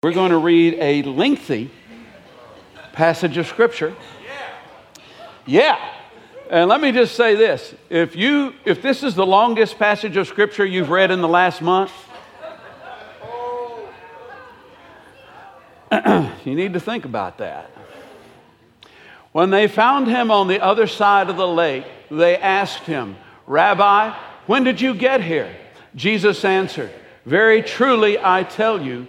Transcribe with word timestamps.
We're 0.00 0.12
going 0.12 0.30
to 0.30 0.38
read 0.38 0.74
a 0.78 1.02
lengthy 1.02 1.72
passage 2.92 3.36
of 3.36 3.48
Scripture. 3.48 3.96
Yeah. 5.44 5.76
And 6.48 6.68
let 6.68 6.80
me 6.80 6.92
just 6.92 7.16
say 7.16 7.34
this. 7.34 7.74
If 7.90 8.14
you 8.14 8.54
if 8.64 8.80
this 8.80 9.02
is 9.02 9.16
the 9.16 9.26
longest 9.26 9.76
passage 9.76 10.16
of 10.16 10.28
scripture 10.28 10.64
you've 10.64 10.90
read 10.90 11.10
in 11.10 11.20
the 11.20 11.26
last 11.26 11.60
month, 11.60 11.90
you 16.44 16.54
need 16.54 16.74
to 16.74 16.80
think 16.80 17.04
about 17.04 17.38
that. 17.38 17.68
When 19.32 19.50
they 19.50 19.66
found 19.66 20.06
him 20.06 20.30
on 20.30 20.46
the 20.46 20.60
other 20.60 20.86
side 20.86 21.28
of 21.28 21.36
the 21.36 21.48
lake, 21.48 21.86
they 22.08 22.36
asked 22.36 22.84
him, 22.84 23.16
"Rabbi, 23.48 24.16
when 24.46 24.62
did 24.62 24.80
you 24.80 24.94
get 24.94 25.24
here?" 25.24 25.56
Jesus 25.96 26.44
answered, 26.44 26.92
"Very 27.26 27.62
truly 27.62 28.16
I 28.16 28.44
tell 28.44 28.80
you, 28.80 29.08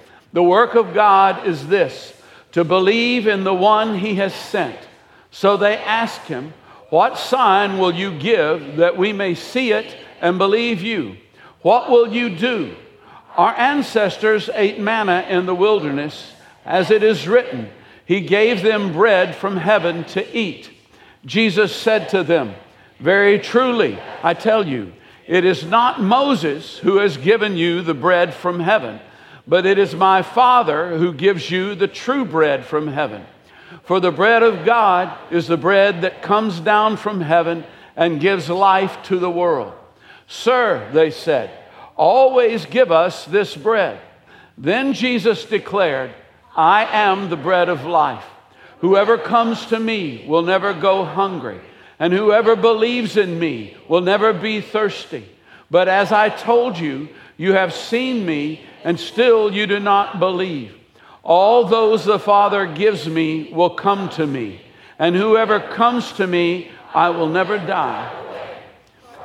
the 0.33 0.43
work 0.43 0.75
of 0.75 0.93
God 0.93 1.45
is 1.45 1.67
this 1.67 2.13
to 2.53 2.63
believe 2.63 3.27
in 3.27 3.43
the 3.43 3.53
one 3.53 3.97
he 3.97 4.15
has 4.15 4.33
sent. 4.33 4.77
So 5.29 5.57
they 5.57 5.77
asked 5.77 6.27
him, 6.27 6.53
What 6.89 7.17
sign 7.17 7.77
will 7.77 7.93
you 7.93 8.17
give 8.17 8.77
that 8.77 8.97
we 8.97 9.13
may 9.13 9.35
see 9.35 9.71
it 9.71 9.95
and 10.19 10.37
believe 10.37 10.81
you? 10.81 11.17
What 11.61 11.89
will 11.89 12.13
you 12.13 12.35
do? 12.35 12.75
Our 13.37 13.53
ancestors 13.55 14.49
ate 14.53 14.79
manna 14.79 15.25
in 15.29 15.45
the 15.45 15.55
wilderness, 15.55 16.33
as 16.65 16.91
it 16.91 17.03
is 17.03 17.27
written, 17.27 17.69
He 18.05 18.21
gave 18.21 18.61
them 18.61 18.91
bread 18.91 19.35
from 19.35 19.57
heaven 19.57 20.03
to 20.05 20.37
eat. 20.37 20.69
Jesus 21.25 21.73
said 21.73 22.09
to 22.09 22.23
them, 22.23 22.55
Very 22.99 23.39
truly, 23.39 23.97
I 24.21 24.33
tell 24.33 24.67
you, 24.67 24.91
it 25.27 25.45
is 25.45 25.63
not 25.63 26.01
Moses 26.01 26.79
who 26.79 26.97
has 26.97 27.15
given 27.15 27.55
you 27.55 27.81
the 27.81 27.93
bread 27.93 28.33
from 28.33 28.59
heaven 28.59 28.99
but 29.47 29.65
it 29.65 29.77
is 29.77 29.95
my 29.95 30.21
Father 30.21 30.97
who 30.97 31.13
gives 31.13 31.49
you 31.49 31.75
the 31.75 31.87
true 31.87 32.25
bread 32.25 32.65
from 32.65 32.87
heaven. 32.87 33.25
For 33.83 33.99
the 33.99 34.11
bread 34.11 34.43
of 34.43 34.65
God 34.65 35.17
is 35.31 35.47
the 35.47 35.57
bread 35.57 36.01
that 36.01 36.21
comes 36.21 36.59
down 36.59 36.97
from 36.97 37.21
heaven 37.21 37.63
and 37.95 38.19
gives 38.19 38.49
life 38.49 38.97
to 39.03 39.19
the 39.19 39.29
world. 39.29 39.73
Sir, 40.27 40.89
they 40.93 41.11
said, 41.11 41.51
always 41.95 42.65
give 42.65 42.91
us 42.91 43.25
this 43.25 43.55
bread. 43.55 43.99
Then 44.57 44.93
Jesus 44.93 45.45
declared, 45.45 46.11
I 46.55 46.85
am 46.85 47.29
the 47.29 47.37
bread 47.37 47.69
of 47.69 47.85
life. 47.85 48.25
Whoever 48.79 49.17
comes 49.17 49.65
to 49.67 49.79
me 49.79 50.25
will 50.27 50.41
never 50.41 50.73
go 50.73 51.05
hungry, 51.05 51.59
and 51.99 52.11
whoever 52.11 52.55
believes 52.55 53.15
in 53.15 53.39
me 53.39 53.77
will 53.87 54.01
never 54.01 54.33
be 54.33 54.59
thirsty. 54.59 55.25
But 55.69 55.87
as 55.87 56.11
I 56.11 56.29
told 56.29 56.77
you, 56.77 57.09
you 57.37 57.53
have 57.53 57.73
seen 57.73 58.25
me, 58.25 58.61
and 58.83 58.99
still 58.99 59.53
you 59.53 59.67
do 59.67 59.79
not 59.79 60.19
believe. 60.19 60.73
All 61.23 61.65
those 61.65 62.03
the 62.05 62.19
Father 62.19 62.65
gives 62.65 63.07
me 63.07 63.51
will 63.53 63.69
come 63.69 64.09
to 64.09 64.25
me, 64.25 64.61
and 64.97 65.15
whoever 65.15 65.59
comes 65.59 66.11
to 66.13 66.25
me, 66.25 66.71
I 66.93 67.09
will 67.09 67.29
never 67.29 67.57
die. 67.57 68.11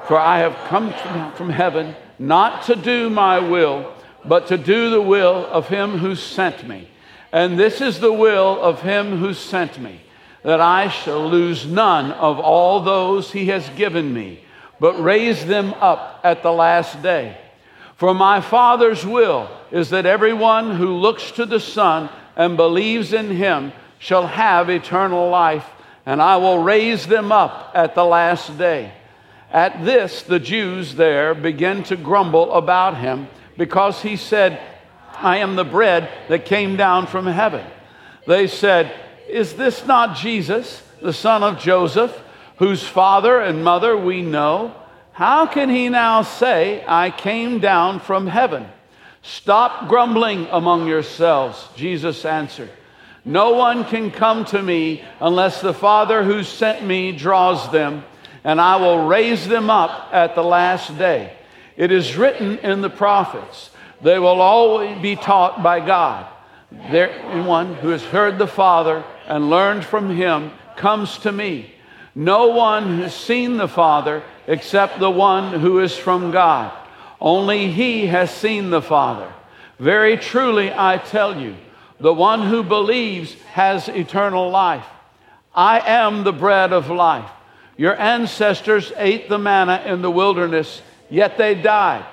For 0.07 0.19
I 0.19 0.39
have 0.39 0.55
come 0.69 0.93
from 1.33 1.51
heaven 1.51 1.97
not 2.19 2.63
to 2.65 2.77
do 2.77 3.11
my 3.11 3.39
will, 3.39 3.93
but 4.25 4.47
to 4.49 4.59
do 4.59 4.91
the 4.91 5.01
will 5.01 5.47
of 5.47 5.69
him 5.69 5.99
who 5.99 6.15
sent 6.15 6.67
me. 6.67 6.89
And 7.33 7.59
this 7.59 7.81
is 7.81 7.99
the 7.99 8.13
will 8.13 8.61
of 8.61 8.83
him 8.83 9.19
who 9.19 9.35
sent 9.35 9.79
me, 9.79 10.01
that 10.43 10.61
I 10.61 10.89
shall 10.89 11.29
lose 11.29 11.67
none 11.67 12.13
of 12.13 12.39
all 12.39 12.81
those 12.81 13.33
he 13.33 13.47
has 13.47 13.69
given 13.71 14.13
me, 14.13 14.41
but 14.79 15.03
raise 15.03 15.45
them 15.45 15.75
up 15.75 16.21
at 16.23 16.43
the 16.43 16.53
last 16.53 17.03
day. 17.03 17.37
For 17.97 18.13
my 18.13 18.41
Father's 18.43 19.05
will 19.05 19.51
is 19.71 19.91
that 19.91 20.07
everyone 20.07 20.77
who 20.77 20.97
looks 20.97 21.31
to 21.33 21.47
the 21.47 21.61
Son 21.61 22.11
and 22.37 22.57
believes 22.57 23.13
in 23.13 23.31
him 23.31 23.73
shall 23.99 24.27
have 24.27 24.69
eternal 24.69 25.31
life, 25.31 25.67
and 26.05 26.21
I 26.21 26.37
will 26.37 26.63
raise 26.63 27.07
them 27.07 27.33
up 27.33 27.73
at 27.75 27.95
the 27.95 28.05
last 28.05 28.59
day. 28.59 28.93
At 29.51 29.85
this, 29.85 30.23
the 30.23 30.39
Jews 30.39 30.95
there 30.95 31.35
began 31.35 31.83
to 31.85 31.97
grumble 31.97 32.53
about 32.53 32.99
him 32.99 33.29
because 33.57 34.03
he 34.03 34.17
said, 34.17 34.61
I 35.15 35.39
am 35.39 35.57
the 35.57 35.65
bread 35.65 36.11
that 36.29 36.45
came 36.45 36.77
down 36.77 37.07
from 37.07 37.27
heaven. 37.27 37.67
They 38.27 38.47
said, 38.47 38.95
Is 39.29 39.55
this 39.55 39.87
not 39.87 40.17
Jesus, 40.17 40.83
the 41.01 41.15
son 41.15 41.43
of 41.43 41.59
Joseph, 41.59 42.15
whose 42.59 42.87
father 42.87 43.41
and 43.41 43.65
mother 43.65 43.97
we 43.97 44.21
know? 44.21 44.75
How 45.17 45.47
can 45.47 45.71
he 45.71 45.89
now 45.89 46.21
say, 46.21 46.85
I 46.87 47.09
came 47.09 47.59
down 47.59 48.01
from 48.01 48.27
heaven? 48.27 48.67
Stop 49.23 49.89
grumbling 49.89 50.47
among 50.51 50.87
yourselves, 50.87 51.67
Jesus 51.75 52.27
answered. 52.27 52.69
No 53.25 53.53
one 53.53 53.87
can 53.87 54.11
come 54.11 54.45
to 54.45 54.63
me 54.63 55.03
unless 55.19 55.63
the 55.63 55.73
Father 55.73 56.23
who 56.23 56.43
sent 56.43 56.85
me 56.85 57.13
draws 57.13 57.73
them, 57.73 58.05
and 58.45 58.61
I 58.61 58.77
will 58.77 59.07
raise 59.07 59.49
them 59.49 59.71
up 59.71 60.11
at 60.13 60.35
the 60.35 60.45
last 60.45 60.99
day. 60.99 61.33
It 61.79 61.91
is 61.91 62.19
written 62.19 62.59
in 62.59 62.83
the 62.83 62.91
prophets, 62.91 63.71
they 64.03 64.19
will 64.19 64.43
always 64.43 65.01
be 65.01 65.17
taught 65.17 65.63
by 65.63 65.81
God. 65.81 66.27
There, 66.91 67.43
one 67.43 67.73
who 67.77 67.89
has 67.89 68.05
heard 68.05 68.37
the 68.37 68.47
Father 68.47 69.03
and 69.27 69.49
learned 69.49 69.87
from 69.87 70.15
him 70.15 70.51
comes 70.77 71.17
to 71.21 71.33
me. 71.33 71.73
No 72.15 72.49
one 72.49 72.97
who 72.97 73.03
has 73.05 73.15
seen 73.15 73.57
the 73.57 73.67
Father 73.67 74.23
except 74.47 74.99
the 74.99 75.11
one 75.11 75.61
who 75.61 75.81
is 75.81 75.97
from 75.97 76.31
God. 76.31 76.73
Only 77.21 77.71
he 77.71 78.07
has 78.07 78.31
seen 78.31 78.71
the 78.71 78.83
Father. 78.83 79.33
Very 79.79 80.17
truly, 80.17 80.73
I 80.73 80.99
tell 80.99 81.41
you, 81.41 81.57
the 81.99 82.13
one 82.13 82.43
who 82.43 82.63
believes 82.63 83.35
has 83.53 83.89
eternal 83.89 84.51
life. 84.51 84.87
I 85.55 85.81
am 85.81 86.25
the 86.25 86.33
bread 86.33 86.73
of 86.73 86.91
life. 86.91 87.31
Your 87.77 87.99
ancestors 87.99 88.93
ate 88.97 89.29
the 89.29 89.39
manna 89.39 89.83
in 89.87 90.03
the 90.03 90.11
wilderness, 90.11 90.83
yet 91.11 91.37
they 91.39 91.55
died. 91.55 92.05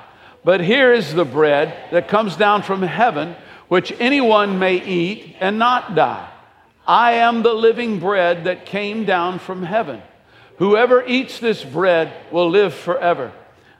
But 0.43 0.61
here 0.61 0.93
is 0.93 1.13
the 1.13 1.25
bread 1.25 1.75
that 1.91 2.07
comes 2.07 2.35
down 2.35 2.63
from 2.63 2.81
heaven, 2.81 3.35
which 3.67 3.93
anyone 3.99 4.59
may 4.59 4.75
eat 4.75 5.35
and 5.39 5.57
not 5.57 5.95
die. 5.95 6.29
I 6.85 7.13
am 7.13 7.43
the 7.43 7.53
living 7.53 7.99
bread 7.99 8.43
that 8.43 8.65
came 8.65 9.05
down 9.05 9.39
from 9.39 9.63
heaven. 9.63 10.01
Whoever 10.57 11.03
eats 11.05 11.39
this 11.39 11.63
bread 11.63 12.13
will 12.31 12.49
live 12.49 12.73
forever. 12.73 13.31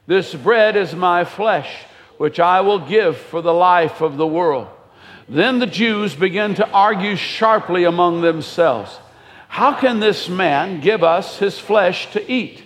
This 0.08 0.34
bread 0.34 0.76
is 0.76 0.96
my 0.96 1.24
flesh, 1.24 1.72
which 2.18 2.40
I 2.40 2.62
will 2.62 2.80
give 2.80 3.18
for 3.18 3.42
the 3.42 3.54
life 3.54 4.02
of 4.02 4.18
the 4.18 4.28
world. 4.28 4.68
Then 5.30 5.60
the 5.60 5.68
Jews 5.68 6.16
began 6.16 6.56
to 6.56 6.70
argue 6.70 7.16
sharply 7.16 7.86
among 7.86 8.22
themselves 8.22 9.00
How 9.48 9.80
can 9.80 10.00
this 10.00 10.28
man 10.28 10.82
give 10.82 11.04
us 11.04 11.38
his 11.38 11.60
flesh 11.60 12.12
to 12.12 12.32
eat? 12.32 12.64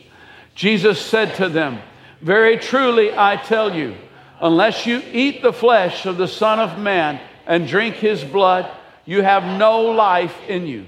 Jesus 0.55 0.99
said 0.99 1.35
to 1.35 1.49
them, 1.49 1.79
Very 2.21 2.57
truly 2.57 3.15
I 3.15 3.35
tell 3.35 3.75
you, 3.75 3.95
unless 4.41 4.87
you 4.87 5.03
eat 5.11 5.41
the 5.41 5.53
flesh 5.53 6.05
of 6.05 6.17
the 6.17 6.27
Son 6.27 6.59
of 6.59 6.79
Man 6.79 7.19
and 7.45 7.67
drink 7.67 7.95
his 7.95 8.23
blood, 8.23 8.71
you 9.05 9.21
have 9.21 9.43
no 9.59 9.81
life 9.81 10.35
in 10.47 10.65
you. 10.65 10.87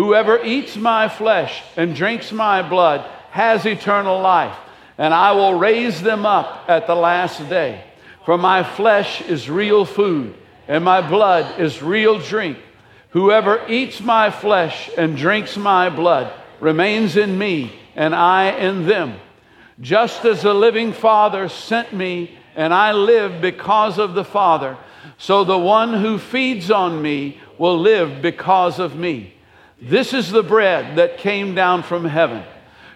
Whoever 0.00 0.42
eats 0.42 0.76
my 0.76 1.10
flesh 1.10 1.62
and 1.76 1.94
drinks 1.94 2.32
my 2.32 2.66
blood 2.66 3.02
has 3.32 3.66
eternal 3.66 4.18
life, 4.18 4.56
and 4.96 5.12
I 5.12 5.32
will 5.32 5.58
raise 5.58 6.00
them 6.00 6.24
up 6.24 6.64
at 6.68 6.86
the 6.86 6.94
last 6.94 7.50
day. 7.50 7.84
For 8.24 8.38
my 8.38 8.62
flesh 8.62 9.20
is 9.20 9.50
real 9.50 9.84
food, 9.84 10.34
and 10.66 10.82
my 10.82 11.06
blood 11.06 11.60
is 11.60 11.82
real 11.82 12.18
drink. 12.18 12.56
Whoever 13.10 13.62
eats 13.68 14.00
my 14.00 14.30
flesh 14.30 14.88
and 14.96 15.18
drinks 15.18 15.58
my 15.58 15.90
blood 15.90 16.32
remains 16.60 17.18
in 17.18 17.36
me, 17.36 17.78
and 17.94 18.14
I 18.14 18.52
in 18.52 18.86
them. 18.86 19.20
Just 19.82 20.24
as 20.24 20.40
the 20.40 20.54
living 20.54 20.94
Father 20.94 21.46
sent 21.50 21.92
me, 21.92 22.38
and 22.56 22.72
I 22.72 22.92
live 22.92 23.42
because 23.42 23.98
of 23.98 24.14
the 24.14 24.24
Father, 24.24 24.78
so 25.18 25.44
the 25.44 25.58
one 25.58 25.92
who 25.92 26.18
feeds 26.18 26.70
on 26.70 27.02
me 27.02 27.38
will 27.58 27.78
live 27.78 28.22
because 28.22 28.78
of 28.78 28.96
me. 28.96 29.34
This 29.80 30.12
is 30.12 30.30
the 30.30 30.42
bread 30.42 30.96
that 30.96 31.18
came 31.18 31.54
down 31.54 31.82
from 31.82 32.04
heaven. 32.04 32.42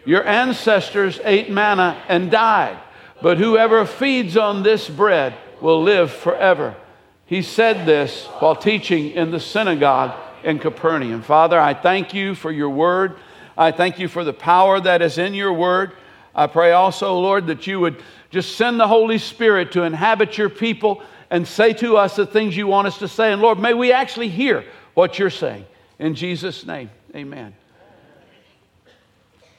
Your 0.05 0.25
ancestors 0.25 1.19
ate 1.25 1.51
manna 1.51 2.03
and 2.09 2.31
died, 2.31 2.79
but 3.23 3.39
whoever 3.39 3.87
feeds 3.87 4.37
on 4.37 4.63
this 4.63 4.89
bread 4.89 5.35
will 5.63 5.83
live 5.83 6.11
forever. 6.11 6.77
He 7.25 7.41
said 7.41 7.87
this 7.87 8.27
while 8.39 8.55
teaching 8.55 9.13
in 9.13 9.31
the 9.31 9.41
synagogue 9.41 10.13
in 10.43 10.59
Capernaum. 10.59 11.23
Father, 11.23 11.59
I 11.59 11.73
thank 11.73 12.13
you 12.13 12.35
for 12.35 12.53
your 12.53 12.69
word. 12.69 13.17
I 13.57 13.71
thank 13.71 13.99
you 13.99 14.09
for 14.09 14.25
the 14.25 14.35
power 14.35 14.79
that 14.79 15.01
is 15.01 15.17
in 15.17 15.33
your 15.33 15.55
word. 15.55 15.93
I 16.35 16.49
pray 16.49 16.73
also, 16.73 17.19
Lord, 17.19 17.47
that 17.47 17.67
you 17.67 17.81
would 17.81 18.03
just 18.31 18.57
send 18.57 18.79
the 18.79 18.89
Holy 18.89 19.17
Spirit 19.17 19.73
to 19.73 19.85
inhabit 19.85 20.37
your 20.37 20.51
people 20.51 21.03
and 21.31 21.49
say 21.49 21.73
to 21.75 21.97
us 21.97 22.17
the 22.17 22.27
things 22.27 22.57
you 22.57 22.67
want 22.67 22.89
us 22.89 22.99
to 22.99 23.09
say. 23.09 23.33
And 23.33 23.41
Lord, 23.41 23.59
may 23.59 23.73
we 23.73 23.91
actually 23.91 24.29
hear 24.29 24.65
what 24.93 25.19
you're 25.19 25.31
saying. 25.31 25.65
In 25.99 26.15
Jesus' 26.15 26.67
name, 26.67 26.91
amen. 27.15 27.55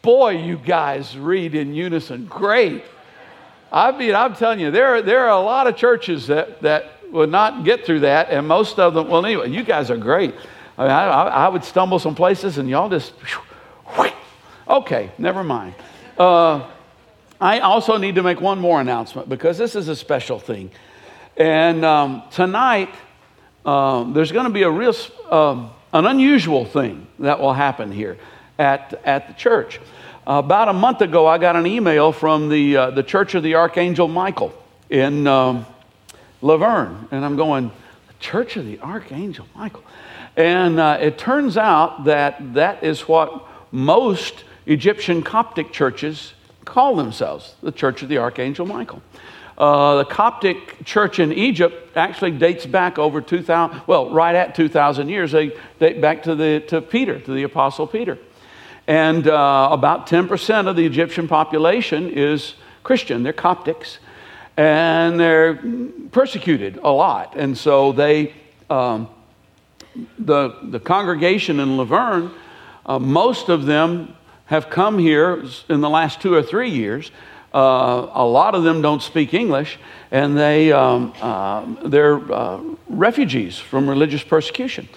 Boy, 0.01 0.37
you 0.37 0.57
guys 0.57 1.17
read 1.17 1.55
in 1.55 1.73
unison. 1.73 2.25
Great. 2.25 2.83
I 3.71 3.91
mean, 3.91 4.13
I'm 4.13 4.35
telling 4.35 4.59
you, 4.59 4.69
there 4.71 4.95
are, 4.95 5.01
there 5.01 5.21
are 5.21 5.39
a 5.39 5.43
lot 5.43 5.67
of 5.67 5.75
churches 5.75 6.27
that, 6.27 6.61
that 6.61 7.11
would 7.11 7.31
not 7.31 7.63
get 7.63 7.85
through 7.85 8.01
that, 8.01 8.29
and 8.29 8.47
most 8.47 8.79
of 8.79 8.93
them, 8.93 9.07
well, 9.07 9.25
anyway, 9.25 9.49
you 9.49 9.63
guys 9.63 9.89
are 9.89 9.97
great. 9.97 10.35
I, 10.77 10.83
mean, 10.83 10.91
I, 10.91 11.03
I 11.03 11.47
would 11.47 11.63
stumble 11.63 11.99
some 11.99 12.15
places, 12.15 12.57
and 12.57 12.69
y'all 12.69 12.89
just, 12.89 13.13
okay, 14.67 15.11
never 15.17 15.43
mind. 15.43 15.73
Uh, 16.17 16.69
I 17.39 17.59
also 17.59 17.97
need 17.97 18.15
to 18.15 18.23
make 18.23 18.39
one 18.39 18.59
more 18.59 18.79
announcement 18.79 19.27
because 19.27 19.57
this 19.57 19.75
is 19.75 19.87
a 19.87 19.95
special 19.95 20.39
thing. 20.39 20.71
And 21.35 21.83
um, 21.83 22.23
tonight, 22.31 22.93
um, 23.65 24.13
there's 24.13 24.31
going 24.31 24.45
to 24.45 24.51
be 24.51 24.63
a 24.63 24.69
real, 24.69 24.95
um, 25.29 25.71
an 25.95 26.06
unusual 26.06 26.65
thing 26.65 27.07
that 27.19 27.39
will 27.39 27.53
happen 27.53 27.89
here 27.89 28.18
at, 28.59 28.94
at 29.06 29.30
the 29.30 29.33
church. 29.33 29.80
About 30.27 30.68
a 30.68 30.74
month 30.74 31.00
ago, 31.00 31.25
I 31.25 31.38
got 31.38 31.56
an 31.56 31.65
email 31.65 32.12
from 32.12 32.50
the, 32.50 32.75
uh, 32.75 32.92
the 32.92 33.03
Church 33.03 33.33
of 33.33 33.44
the 33.44 33.56
Archangel 33.56 34.09
Michael 34.09 34.53
in 34.89 35.25
um, 35.25 35.65
La 36.42 36.57
Vergne. 36.57 37.07
And 37.12 37.24
I'm 37.24 37.38
going, 37.38 37.71
the 38.07 38.13
Church 38.19 38.57
of 38.57 38.65
the 38.65 38.77
Archangel 38.81 39.47
Michael. 39.56 39.83
And 40.36 40.81
uh, 40.81 40.97
it 41.00 41.18
turns 41.18 41.56
out 41.56 42.03
that 42.06 42.56
that 42.56 42.83
is 42.83 43.07
what 43.07 43.47
most 43.71 44.44
Egyptian 44.65 45.24
Coptic 45.24 45.71
churches 45.71 46.33
call 46.65 46.97
themselves 46.97 47.56
the 47.63 47.71
Church 47.71 48.01
of 48.03 48.09
the 48.09 48.18
Archangel 48.18 48.65
Michael. 48.65 49.01
Uh, 49.57 49.96
the 49.98 50.06
Coptic 50.06 50.84
church 50.84 51.19
in 51.19 51.31
Egypt 51.31 51.96
actually 51.96 52.31
dates 52.31 52.66
back 52.66 53.00
over 53.00 53.22
2,000, 53.22 53.84
well, 53.88 54.10
right 54.10 54.36
at 54.36 54.54
2,000 54.54 55.07
years. 55.07 55.31
They 55.31 55.56
date 55.80 56.02
back 56.02 56.24
to, 56.24 56.36
the, 56.36 56.60
to 56.68 56.81
Peter, 56.81 57.19
to 57.19 57.34
the 57.34 57.44
Apostle 57.44 57.88
Peter. 57.88 58.18
And 58.88 59.28
uh, 59.28 59.69
about 59.72 60.07
10% 60.07 60.68
of 60.68 60.75
the 60.75 60.86
Egyptian 60.86 61.28
population 61.28 62.10
is 62.10 62.56
Christian. 62.84 63.24
They're 63.24 63.34
Coptics. 63.34 63.98
And 64.57 65.19
they're 65.19 65.56
persecuted 66.12 66.78
a 66.78 66.92
lot. 66.92 67.36
And 67.36 67.57
so 67.57 67.92
they, 67.92 68.34
um, 68.69 69.10
the, 70.19 70.57
the 70.63 70.80
congregation 70.80 71.60
in 71.60 71.78
La 71.78 71.86
Vergne, 71.86 72.31
uh, 72.86 73.00
most 73.00 73.50
of 73.50 73.66
them 73.66 74.16
have 74.46 74.69
come 74.69 75.00
here 75.00 75.44
in 75.69 75.81
the 75.81 75.90
last 75.90 76.22
two 76.22 76.34
or 76.34 76.44
three 76.44 76.69
years. 76.69 77.12
Uh, 77.56 78.12
a 78.13 78.25
lot 78.25 78.54
of 78.54 78.63
them 78.63 78.81
don't 78.81 79.02
speak 79.02 79.34
English, 79.34 79.80
and 80.12 80.38
they, 80.38 80.74
um, 80.74 81.13
uh, 81.22 81.66
they're 81.86 82.19
uh, 82.30 82.60
refugees 82.90 83.57
from 83.57 83.90
religious 83.90 84.22
persecution. 84.22 84.90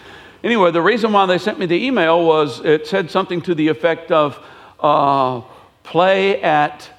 Anyway, 0.42 0.72
the 0.72 0.82
reason 0.82 1.12
why 1.12 1.24
they 1.24 1.38
sent 1.38 1.60
me 1.60 1.66
the 1.66 1.86
email 1.86 2.24
was 2.24 2.58
it 2.64 2.84
said 2.88 3.12
something 3.12 3.40
to 3.42 3.54
the 3.54 3.68
effect 3.68 4.10
of 4.10 4.44
uh, 4.80 5.40
play 5.84 6.42
at 6.42 6.90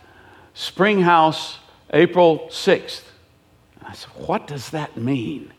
Springhouse 0.54 1.60
April 1.92 2.48
6th. 2.50 3.04
I 3.84 3.94
said, 3.96 4.12
What 4.16 4.48
does 4.48 4.70
that 4.70 4.96
mean? 4.96 5.52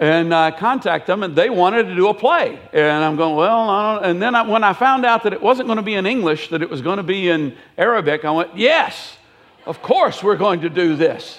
And 0.00 0.34
I 0.34 0.50
contacted 0.50 1.06
them, 1.08 1.22
and 1.22 1.36
they 1.36 1.50
wanted 1.50 1.82
to 1.82 1.94
do 1.94 2.08
a 2.08 2.14
play. 2.14 2.58
And 2.72 3.04
I'm 3.04 3.16
going, 3.16 3.36
Well. 3.36 3.98
And 3.98 4.20
then 4.20 4.34
I, 4.34 4.48
when 4.48 4.64
I 4.64 4.72
found 4.72 5.04
out 5.04 5.24
that 5.24 5.34
it 5.34 5.42
wasn't 5.42 5.68
going 5.68 5.76
to 5.76 5.82
be 5.82 5.94
in 5.94 6.06
English, 6.06 6.48
that 6.48 6.62
it 6.62 6.70
was 6.70 6.80
going 6.80 6.96
to 6.96 7.02
be 7.02 7.28
in 7.28 7.54
Arabic, 7.76 8.24
I 8.24 8.30
went, 8.30 8.56
Yes, 8.56 9.18
of 9.66 9.82
course 9.82 10.22
we're 10.22 10.36
going 10.36 10.62
to 10.62 10.70
do 10.70 10.96
this. 10.96 11.38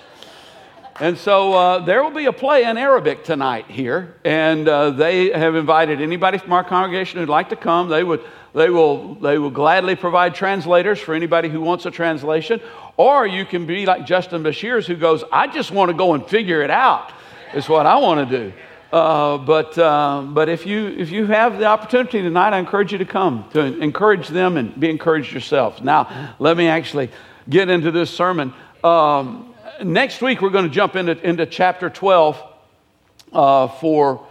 And 0.99 1.17
so 1.17 1.53
uh, 1.53 1.79
there 1.79 2.03
will 2.03 2.11
be 2.11 2.25
a 2.25 2.31
play 2.31 2.63
in 2.65 2.77
Arabic 2.77 3.23
tonight 3.23 3.65
here, 3.65 4.15
and 4.23 4.67
uh, 4.67 4.91
they 4.91 5.31
have 5.31 5.55
invited 5.55 5.99
anybody 5.99 6.37
from 6.37 6.53
our 6.53 6.63
congregation 6.63 7.19
who'd 7.19 7.29
like 7.29 7.49
to 7.49 7.55
come. 7.55 7.89
They 7.89 8.03
would, 8.03 8.21
they 8.53 8.69
will, 8.69 9.15
they 9.15 9.39
will 9.39 9.49
gladly 9.49 9.95
provide 9.95 10.35
translators 10.35 10.99
for 10.99 11.15
anybody 11.15 11.49
who 11.49 11.61
wants 11.61 11.87
a 11.87 11.91
translation. 11.91 12.61
Or 12.97 13.25
you 13.25 13.45
can 13.45 13.65
be 13.65 13.87
like 13.87 14.05
Justin 14.05 14.43
Bashirs, 14.43 14.85
who 14.85 14.95
goes, 14.95 15.23
"I 15.31 15.47
just 15.47 15.71
want 15.71 15.89
to 15.89 15.97
go 15.97 16.13
and 16.13 16.23
figure 16.23 16.61
it 16.61 16.69
out." 16.69 17.11
Is 17.53 17.67
what 17.67 17.85
I 17.85 17.97
want 17.97 18.29
to 18.29 18.37
do. 18.37 18.53
Uh, 18.91 19.37
but 19.37 19.77
uh, 19.77 20.21
but 20.21 20.49
if 20.49 20.65
you 20.65 20.87
if 20.87 21.11
you 21.11 21.25
have 21.25 21.59
the 21.59 21.65
opportunity 21.65 22.21
tonight, 22.21 22.53
I 22.53 22.59
encourage 22.59 22.91
you 22.91 22.97
to 22.97 23.05
come 23.05 23.45
to 23.53 23.59
encourage 23.79 24.27
them 24.27 24.57
and 24.57 24.77
be 24.79 24.89
encouraged 24.89 25.33
yourself. 25.33 25.81
Now, 25.81 26.35
let 26.39 26.57
me 26.57 26.67
actually 26.67 27.09
get 27.49 27.69
into 27.69 27.91
this 27.91 28.09
sermon. 28.09 28.53
Um, 28.83 29.53
next 29.83 30.21
week, 30.21 30.41
we're 30.41 30.49
going 30.49 30.67
to 30.67 30.73
jump 30.73 30.95
into, 30.95 31.17
into 31.27 31.45
chapter 31.45 31.89
12 31.89 32.41
uh, 33.33 33.67
for, 33.67 34.25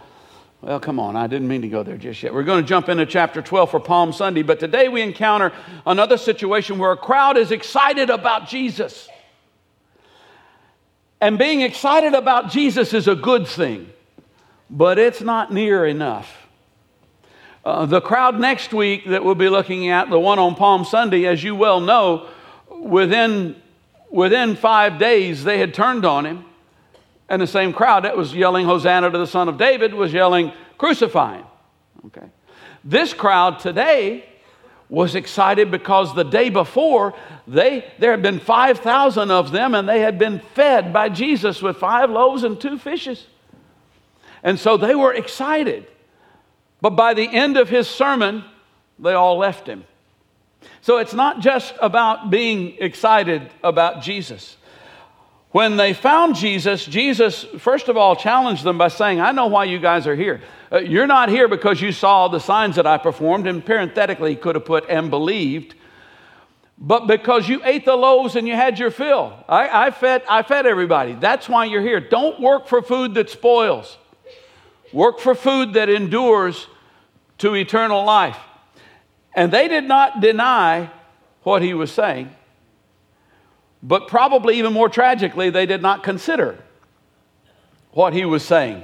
well, 0.61 0.79
come 0.79 0.99
on, 0.99 1.15
I 1.15 1.27
didn't 1.27 1.47
mean 1.47 1.61
to 1.61 1.69
go 1.69 1.83
there 1.83 1.97
just 1.97 2.21
yet. 2.23 2.33
We're 2.33 2.43
going 2.43 2.63
to 2.63 2.67
jump 2.67 2.89
into 2.89 3.05
chapter 3.05 3.41
12 3.41 3.71
for 3.71 3.79
Palm 3.79 4.13
Sunday, 4.13 4.43
but 4.43 4.59
today 4.59 4.87
we 4.87 5.01
encounter 5.01 5.51
another 5.85 6.17
situation 6.17 6.77
where 6.77 6.91
a 6.91 6.97
crowd 6.97 7.37
is 7.37 7.51
excited 7.51 8.09
about 8.09 8.47
Jesus. 8.47 9.09
And 11.21 11.37
being 11.37 11.61
excited 11.61 12.15
about 12.15 12.49
Jesus 12.49 12.93
is 12.93 13.07
a 13.07 13.15
good 13.15 13.47
thing, 13.47 13.87
but 14.69 14.97
it's 14.97 15.21
not 15.21 15.53
near 15.53 15.85
enough. 15.85 16.35
Uh, 17.63 17.85
the 17.85 18.01
crowd 18.01 18.39
next 18.39 18.73
week 18.73 19.05
that 19.05 19.23
we'll 19.23 19.35
be 19.35 19.47
looking 19.47 19.89
at, 19.89 20.09
the 20.09 20.19
one 20.19 20.39
on 20.39 20.55
Palm 20.55 20.83
Sunday, 20.83 21.27
as 21.27 21.43
you 21.43 21.55
well 21.55 21.79
know, 21.79 22.27
within 22.69 23.55
within 24.09 24.55
five 24.55 24.99
days, 24.99 25.43
they 25.43 25.59
had 25.59 25.73
turned 25.73 26.05
on 26.05 26.25
him. 26.25 26.43
And 27.29 27.41
the 27.41 27.47
same 27.47 27.71
crowd 27.71 28.03
that 28.03 28.17
was 28.17 28.35
yelling, 28.35 28.65
Hosanna 28.65 29.09
to 29.09 29.17
the 29.17 29.27
Son 29.27 29.47
of 29.47 29.57
David, 29.57 29.93
was 29.93 30.11
yelling, 30.11 30.51
Crucify 30.77 31.37
him. 31.37 31.45
Okay. 32.07 32.27
This 32.83 33.13
crowd 33.13 33.59
today 33.59 34.25
was 34.91 35.15
excited 35.15 35.71
because 35.71 36.13
the 36.13 36.25
day 36.25 36.49
before, 36.49 37.15
they, 37.47 37.89
there 37.97 38.11
had 38.11 38.21
been 38.21 38.39
5,000 38.39 39.31
of 39.31 39.51
them 39.51 39.73
and 39.73 39.87
they 39.87 40.01
had 40.01 40.19
been 40.19 40.39
fed 40.53 40.91
by 40.91 41.07
Jesus 41.07 41.61
with 41.61 41.77
five 41.77 42.09
loaves 42.11 42.43
and 42.43 42.59
two 42.59 42.77
fishes. 42.77 43.25
And 44.43 44.59
so 44.59 44.75
they 44.75 44.93
were 44.93 45.13
excited. 45.13 45.87
But 46.81 46.91
by 46.91 47.13
the 47.13 47.23
end 47.23 47.55
of 47.55 47.69
his 47.69 47.87
sermon, 47.87 48.43
they 48.99 49.13
all 49.13 49.37
left 49.37 49.65
him. 49.65 49.85
So 50.81 50.97
it's 50.97 51.13
not 51.13 51.39
just 51.39 51.73
about 51.81 52.29
being 52.29 52.75
excited 52.79 53.49
about 53.63 54.01
Jesus. 54.01 54.57
When 55.51 55.75
they 55.75 55.93
found 55.93 56.35
Jesus, 56.35 56.85
Jesus, 56.85 57.43
first 57.59 57.89
of 57.89 57.97
all, 57.97 58.15
challenged 58.15 58.63
them 58.63 58.77
by 58.77 58.87
saying, 58.87 59.19
I 59.19 59.33
know 59.33 59.47
why 59.47 59.65
you 59.65 59.79
guys 59.79 60.07
are 60.07 60.15
here. 60.15 60.41
Uh, 60.71 60.77
you're 60.79 61.07
not 61.07 61.27
here 61.27 61.49
because 61.49 61.81
you 61.81 61.91
saw 61.91 62.29
the 62.29 62.39
signs 62.39 62.77
that 62.77 62.87
I 62.87 62.97
performed, 62.97 63.47
and 63.47 63.65
parenthetically, 63.65 64.29
he 64.31 64.35
could 64.37 64.55
have 64.55 64.63
put 64.63 64.89
and 64.89 65.09
believed, 65.09 65.75
but 66.77 67.05
because 67.05 67.49
you 67.49 67.61
ate 67.65 67.85
the 67.85 67.95
loaves 67.95 68.35
and 68.35 68.47
you 68.47 68.55
had 68.55 68.79
your 68.79 68.91
fill. 68.91 69.33
I, 69.47 69.87
I, 69.87 69.91
fed, 69.91 70.23
I 70.27 70.41
fed 70.41 70.65
everybody. 70.65 71.13
That's 71.13 71.47
why 71.47 71.65
you're 71.65 71.81
here. 71.81 71.99
Don't 71.99 72.39
work 72.39 72.67
for 72.67 72.81
food 72.81 73.13
that 73.15 73.29
spoils, 73.29 73.97
work 74.93 75.19
for 75.19 75.35
food 75.35 75.73
that 75.73 75.89
endures 75.89 76.67
to 77.39 77.55
eternal 77.55 78.03
life. 78.05 78.37
And 79.35 79.51
they 79.51 79.67
did 79.67 79.83
not 79.83 80.21
deny 80.21 80.89
what 81.43 81.61
he 81.61 81.73
was 81.73 81.91
saying, 81.91 82.33
but 83.83 84.07
probably 84.07 84.57
even 84.57 84.73
more 84.73 84.89
tragically, 84.89 85.49
they 85.49 85.65
did 85.65 85.81
not 85.81 86.03
consider 86.03 86.57
what 87.91 88.13
he 88.13 88.25
was 88.25 88.43
saying 88.43 88.83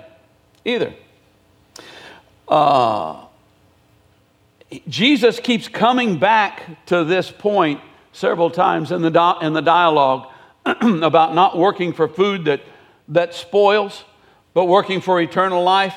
either. 0.66 0.94
Uh, 2.48 3.26
Jesus 4.88 5.40
keeps 5.40 5.68
coming 5.68 6.18
back 6.18 6.86
to 6.88 7.04
this 7.04 7.32
point 7.32 7.80
several 8.12 8.50
times 8.50 8.92
in 8.92 9.02
the, 9.02 9.38
in 9.42 9.54
the 9.54 9.62
dialogue 9.62 10.28
about 10.66 11.36
not 11.36 11.58
working 11.58 11.94
for 11.94 12.08
food 12.08 12.46
that, 12.46 12.62
that 13.08 13.34
spoils, 13.34 14.04
but 14.54 14.66
working 14.66 15.00
for 15.00 15.22
eternal 15.22 15.64
life 15.64 15.96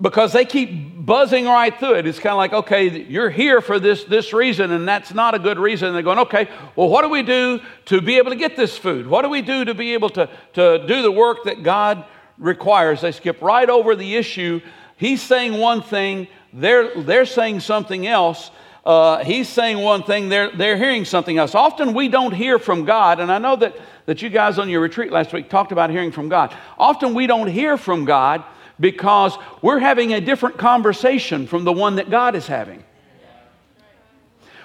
because 0.00 0.32
they 0.32 0.44
keep 0.44 1.04
buzzing 1.04 1.46
right 1.46 1.76
through 1.76 1.94
it. 1.94 2.06
It's 2.06 2.18
kind 2.18 2.32
of 2.32 2.36
like, 2.36 2.52
okay, 2.52 3.04
you're 3.04 3.30
here 3.30 3.60
for 3.60 3.80
this, 3.80 4.04
this 4.04 4.32
reason, 4.32 4.70
and 4.70 4.86
that's 4.86 5.12
not 5.12 5.34
a 5.34 5.38
good 5.38 5.58
reason. 5.58 5.88
And 5.88 5.96
they're 5.96 6.02
going, 6.04 6.20
okay, 6.20 6.48
well, 6.76 6.88
what 6.88 7.02
do 7.02 7.08
we 7.08 7.22
do 7.22 7.60
to 7.86 8.00
be 8.00 8.18
able 8.18 8.30
to 8.30 8.36
get 8.36 8.56
this 8.56 8.78
food? 8.78 9.08
What 9.08 9.22
do 9.22 9.28
we 9.28 9.42
do 9.42 9.64
to 9.64 9.74
be 9.74 9.94
able 9.94 10.10
to, 10.10 10.30
to 10.52 10.86
do 10.86 11.02
the 11.02 11.10
work 11.10 11.44
that 11.44 11.64
God 11.64 12.04
requires? 12.38 13.00
They 13.00 13.10
skip 13.10 13.42
right 13.42 13.68
over 13.68 13.96
the 13.96 14.14
issue. 14.14 14.60
He's 14.96 15.20
saying 15.20 15.58
one 15.58 15.82
thing, 15.82 16.28
they're, 16.52 17.02
they're 17.02 17.26
saying 17.26 17.60
something 17.60 18.06
else. 18.06 18.50
uh, 18.88 19.22
he's 19.22 19.50
saying 19.50 19.78
one 19.78 20.02
thing, 20.02 20.30
they're, 20.30 20.50
they're 20.56 20.78
hearing 20.78 21.04
something 21.04 21.36
else. 21.36 21.54
Often 21.54 21.92
we 21.92 22.08
don't 22.08 22.32
hear 22.32 22.58
from 22.58 22.86
God, 22.86 23.20
and 23.20 23.30
I 23.30 23.36
know 23.36 23.54
that, 23.56 23.76
that 24.06 24.22
you 24.22 24.30
guys 24.30 24.58
on 24.58 24.70
your 24.70 24.80
retreat 24.80 25.12
last 25.12 25.30
week 25.34 25.50
talked 25.50 25.72
about 25.72 25.90
hearing 25.90 26.10
from 26.10 26.30
God. 26.30 26.56
Often 26.78 27.12
we 27.12 27.26
don't 27.26 27.48
hear 27.48 27.76
from 27.76 28.06
God 28.06 28.42
because 28.80 29.36
we're 29.62 29.78
having 29.78 30.12
a 30.12 30.20
different 30.20 30.58
conversation 30.58 31.46
from 31.46 31.64
the 31.64 31.72
one 31.72 31.96
that 31.96 32.10
God 32.10 32.34
is 32.34 32.46
having. 32.46 32.84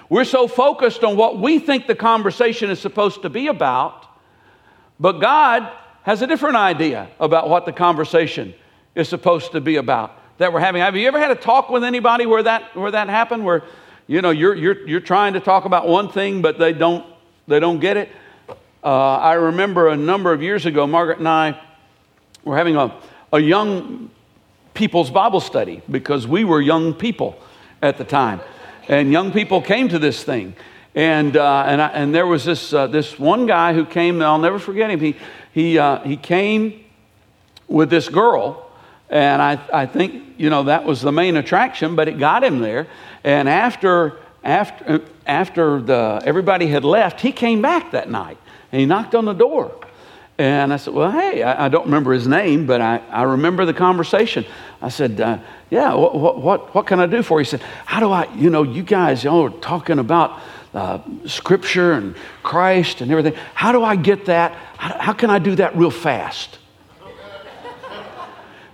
We're 0.08 0.24
so 0.24 0.46
focused 0.46 1.02
on 1.02 1.16
what 1.16 1.38
we 1.38 1.58
think 1.58 1.86
the 1.86 1.94
conversation 1.94 2.70
is 2.70 2.78
supposed 2.78 3.22
to 3.22 3.30
be 3.30 3.48
about, 3.48 4.06
but 5.00 5.12
God 5.12 5.70
has 6.02 6.22
a 6.22 6.26
different 6.26 6.56
idea 6.56 7.08
about 7.18 7.48
what 7.48 7.64
the 7.64 7.72
conversation 7.72 8.54
is 8.94 9.08
supposed 9.08 9.52
to 9.52 9.60
be 9.60 9.76
about 9.76 10.20
that 10.38 10.52
we're 10.52 10.60
having. 10.60 10.82
Have 10.82 10.96
you 10.96 11.06
ever 11.06 11.18
had 11.18 11.30
a 11.30 11.36
talk 11.36 11.70
with 11.70 11.84
anybody 11.84 12.26
where 12.26 12.42
that, 12.42 12.76
where 12.76 12.90
that 12.90 13.08
happened? 13.08 13.44
Where, 13.44 13.62
you 14.06 14.20
know, 14.20 14.30
you're, 14.30 14.54
you're, 14.54 14.86
you're 14.86 15.00
trying 15.00 15.34
to 15.34 15.40
talk 15.40 15.64
about 15.64 15.88
one 15.88 16.10
thing, 16.10 16.42
but 16.42 16.58
they 16.58 16.72
don't, 16.72 17.06
they 17.46 17.60
don't 17.60 17.80
get 17.80 17.96
it? 17.96 18.10
Uh, 18.82 19.16
I 19.16 19.34
remember 19.34 19.88
a 19.88 19.96
number 19.96 20.32
of 20.32 20.42
years 20.42 20.66
ago, 20.66 20.86
Margaret 20.86 21.18
and 21.18 21.28
I 21.28 21.60
were 22.44 22.56
having 22.56 22.76
a, 22.76 22.94
a 23.34 23.40
young 23.40 24.10
people's 24.74 25.10
Bible 25.10 25.40
study 25.40 25.82
because 25.90 26.24
we 26.24 26.44
were 26.44 26.60
young 26.60 26.94
people 26.94 27.36
at 27.82 27.98
the 27.98 28.04
time. 28.04 28.40
And 28.86 29.10
young 29.10 29.32
people 29.32 29.60
came 29.60 29.88
to 29.88 29.98
this 29.98 30.22
thing. 30.22 30.54
And, 30.94 31.36
uh, 31.36 31.64
and, 31.66 31.82
I, 31.82 31.88
and 31.88 32.14
there 32.14 32.28
was 32.28 32.44
this, 32.44 32.72
uh, 32.72 32.86
this 32.86 33.18
one 33.18 33.46
guy 33.46 33.74
who 33.74 33.84
came, 33.84 34.22
I'll 34.22 34.38
never 34.38 34.60
forget 34.60 34.88
him. 34.88 35.00
He, 35.00 35.16
he, 35.52 35.78
uh, 35.80 35.98
he 36.04 36.16
came 36.16 36.84
with 37.66 37.90
this 37.90 38.08
girl, 38.08 38.70
and 39.10 39.42
I, 39.42 39.58
I 39.72 39.86
think, 39.86 40.34
you 40.36 40.48
know, 40.48 40.64
that 40.64 40.84
was 40.84 41.00
the 41.00 41.10
main 41.10 41.36
attraction, 41.36 41.96
but 41.96 42.06
it 42.06 42.18
got 42.18 42.44
him 42.44 42.60
there. 42.60 42.86
And 43.24 43.48
after, 43.48 44.20
after, 44.44 45.02
after 45.26 45.82
the, 45.82 46.22
everybody 46.24 46.68
had 46.68 46.84
left, 46.84 47.20
he 47.20 47.32
came 47.32 47.60
back 47.60 47.90
that 47.90 48.08
night, 48.08 48.38
and 48.70 48.78
he 48.78 48.86
knocked 48.86 49.16
on 49.16 49.24
the 49.24 49.32
door. 49.32 49.74
And 50.36 50.72
I 50.72 50.76
said, 50.78 50.94
Well, 50.94 51.12
hey, 51.12 51.42
I, 51.42 51.66
I 51.66 51.68
don't 51.68 51.84
remember 51.84 52.12
his 52.12 52.26
name, 52.26 52.66
but 52.66 52.80
I, 52.80 52.98
I 53.10 53.22
remember 53.22 53.64
the 53.64 53.74
conversation. 53.74 54.44
I 54.82 54.88
said, 54.88 55.20
uh, 55.20 55.38
Yeah, 55.70 55.94
what, 55.94 56.38
what, 56.38 56.74
what, 56.74 56.86
can 56.86 56.98
I 56.98 57.06
do 57.06 57.22
for 57.22 57.38
you? 57.40 57.44
He 57.44 57.50
said, 57.50 57.62
How 57.86 58.00
do 58.00 58.10
I, 58.10 58.32
you 58.34 58.50
know, 58.50 58.64
you 58.64 58.82
guys, 58.82 59.22
y'all 59.22 59.44
are 59.46 59.60
talking 59.60 59.98
about 59.98 60.40
uh, 60.74 60.98
scripture 61.26 61.92
and 61.92 62.16
Christ 62.42 63.00
and 63.00 63.10
everything. 63.12 63.34
How 63.54 63.70
do 63.70 63.84
I 63.84 63.94
get 63.94 64.26
that? 64.26 64.52
How, 64.76 64.98
how 64.98 65.12
can 65.12 65.30
I 65.30 65.38
do 65.38 65.54
that 65.56 65.76
real 65.76 65.92
fast? 65.92 66.58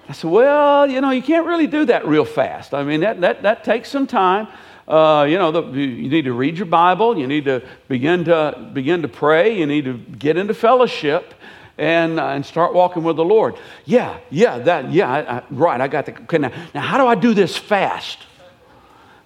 I 0.08 0.12
said, 0.12 0.30
Well, 0.30 0.90
you 0.90 1.02
know, 1.02 1.10
you 1.10 1.22
can't 1.22 1.46
really 1.46 1.66
do 1.66 1.84
that 1.84 2.06
real 2.06 2.24
fast. 2.24 2.72
I 2.72 2.84
mean, 2.84 3.00
that, 3.00 3.20
that, 3.20 3.42
that 3.42 3.64
takes 3.64 3.90
some 3.90 4.06
time. 4.06 4.48
Uh, 4.90 5.22
you 5.22 5.38
know, 5.38 5.52
the, 5.52 5.62
you 5.70 6.08
need 6.08 6.24
to 6.24 6.32
read 6.32 6.56
your 6.56 6.66
Bible. 6.66 7.16
You 7.16 7.28
need 7.28 7.44
to 7.44 7.62
begin 7.86 8.24
to 8.24 8.70
begin 8.72 9.02
to 9.02 9.08
pray. 9.08 9.56
You 9.56 9.66
need 9.66 9.84
to 9.84 9.94
get 9.94 10.36
into 10.36 10.52
fellowship 10.52 11.32
and, 11.78 12.18
uh, 12.18 12.26
and 12.26 12.44
start 12.44 12.74
walking 12.74 13.04
with 13.04 13.14
the 13.14 13.24
Lord. 13.24 13.54
Yeah, 13.84 14.18
yeah, 14.30 14.58
that, 14.58 14.92
yeah, 14.92 15.08
I, 15.08 15.36
I, 15.36 15.42
right. 15.50 15.80
I 15.80 15.86
got 15.86 16.06
the. 16.06 16.20
Okay, 16.22 16.38
now, 16.38 16.52
now, 16.74 16.80
how 16.80 16.98
do 16.98 17.06
I 17.06 17.14
do 17.14 17.34
this 17.34 17.56
fast? 17.56 18.18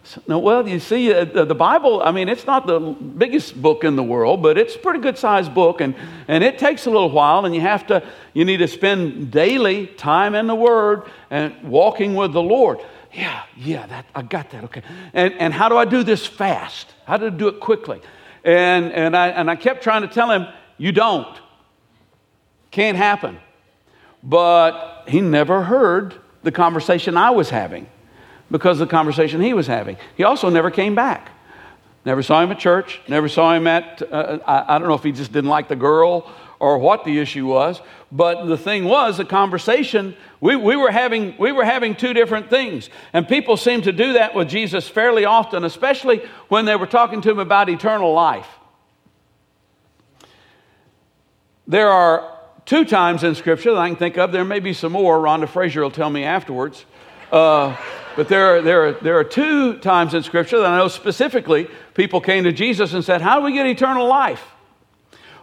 So, 0.02 0.20
no, 0.28 0.38
well, 0.38 0.68
you 0.68 0.80
see, 0.80 1.14
uh, 1.14 1.24
the, 1.24 1.46
the, 1.46 1.54
Bible, 1.54 2.02
I 2.02 2.12
mean, 2.12 2.28
it's 2.28 2.44
not 2.44 2.66
the 2.66 2.78
biggest 2.78 3.60
book 3.60 3.84
in 3.84 3.96
the 3.96 4.02
world, 4.02 4.42
but 4.42 4.58
it's 4.58 4.74
a 4.74 4.78
pretty 4.78 4.98
good 4.98 5.16
sized 5.16 5.54
book, 5.54 5.80
and, 5.80 5.94
and 6.28 6.44
it 6.44 6.58
takes 6.58 6.84
a 6.84 6.90
little 6.90 7.10
while, 7.10 7.46
and 7.46 7.54
you 7.54 7.62
have 7.62 7.86
to, 7.86 8.06
you 8.34 8.44
need 8.44 8.58
to 8.58 8.68
spend 8.68 9.30
daily 9.30 9.86
time 9.86 10.34
in 10.34 10.46
the 10.46 10.54
Word 10.54 11.04
and 11.30 11.54
walking 11.64 12.14
with 12.14 12.34
the 12.34 12.42
Lord. 12.42 12.80
Yeah, 13.14 13.44
yeah, 13.56 13.86
that, 13.86 14.06
I 14.14 14.22
got 14.22 14.50
that, 14.50 14.64
okay. 14.64 14.82
And, 15.12 15.34
and 15.34 15.54
how 15.54 15.68
do 15.68 15.76
I 15.76 15.84
do 15.84 16.02
this 16.02 16.26
fast? 16.26 16.92
How 17.06 17.16
do 17.16 17.26
I 17.26 17.30
do 17.30 17.46
it 17.46 17.60
quickly? 17.60 18.00
And, 18.42 18.92
and, 18.92 19.16
I, 19.16 19.28
and 19.28 19.48
I 19.48 19.56
kept 19.56 19.84
trying 19.84 20.02
to 20.02 20.08
tell 20.08 20.30
him, 20.30 20.48
you 20.78 20.90
don't. 20.90 21.38
Can't 22.72 22.96
happen. 22.96 23.38
But 24.22 25.04
he 25.06 25.20
never 25.20 25.62
heard 25.62 26.16
the 26.42 26.50
conversation 26.50 27.16
I 27.16 27.30
was 27.30 27.50
having 27.50 27.86
because 28.50 28.80
of 28.80 28.88
the 28.88 28.90
conversation 28.90 29.40
he 29.40 29.54
was 29.54 29.68
having. 29.68 29.96
He 30.16 30.24
also 30.24 30.50
never 30.50 30.70
came 30.70 30.94
back. 30.94 31.30
Never 32.04 32.22
saw 32.22 32.42
him 32.42 32.50
at 32.50 32.58
church, 32.58 33.00
never 33.08 33.28
saw 33.28 33.54
him 33.54 33.66
at, 33.66 34.02
uh, 34.12 34.38
I, 34.46 34.74
I 34.74 34.78
don't 34.78 34.88
know 34.88 34.94
if 34.94 35.02
he 35.02 35.12
just 35.12 35.32
didn't 35.32 35.48
like 35.48 35.68
the 35.68 35.76
girl 35.76 36.30
or 36.58 36.78
what 36.78 37.04
the 37.04 37.18
issue 37.18 37.46
was, 37.46 37.80
but 38.14 38.44
the 38.44 38.56
thing 38.56 38.84
was, 38.84 39.16
the 39.16 39.24
conversation, 39.24 40.16
we, 40.40 40.54
we, 40.54 40.76
were 40.76 40.92
having, 40.92 41.34
we 41.36 41.50
were 41.50 41.64
having 41.64 41.96
two 41.96 42.14
different 42.14 42.48
things. 42.48 42.88
And 43.12 43.26
people 43.26 43.56
seem 43.56 43.82
to 43.82 43.92
do 43.92 44.12
that 44.12 44.36
with 44.36 44.48
Jesus 44.48 44.88
fairly 44.88 45.24
often, 45.24 45.64
especially 45.64 46.22
when 46.46 46.64
they 46.64 46.76
were 46.76 46.86
talking 46.86 47.20
to 47.22 47.32
him 47.32 47.40
about 47.40 47.68
eternal 47.68 48.12
life. 48.12 48.46
There 51.66 51.88
are 51.88 52.38
two 52.66 52.84
times 52.84 53.24
in 53.24 53.34
Scripture 53.34 53.72
that 53.72 53.80
I 53.80 53.88
can 53.88 53.96
think 53.96 54.16
of. 54.16 54.30
There 54.30 54.44
may 54.44 54.60
be 54.60 54.74
some 54.74 54.92
more. 54.92 55.18
Rhonda 55.18 55.48
Frazier 55.48 55.82
will 55.82 55.90
tell 55.90 56.10
me 56.10 56.22
afterwards. 56.22 56.84
Uh, 57.32 57.76
but 58.14 58.28
there 58.28 58.58
are, 58.58 58.62
there, 58.62 58.86
are, 58.86 58.92
there 58.92 59.18
are 59.18 59.24
two 59.24 59.78
times 59.78 60.14
in 60.14 60.22
Scripture 60.22 60.60
that 60.60 60.70
I 60.70 60.78
know 60.78 60.86
specifically 60.86 61.66
people 61.94 62.20
came 62.20 62.44
to 62.44 62.52
Jesus 62.52 62.92
and 62.92 63.04
said, 63.04 63.22
How 63.22 63.40
do 63.40 63.44
we 63.44 63.52
get 63.52 63.66
eternal 63.66 64.06
life? 64.06 64.52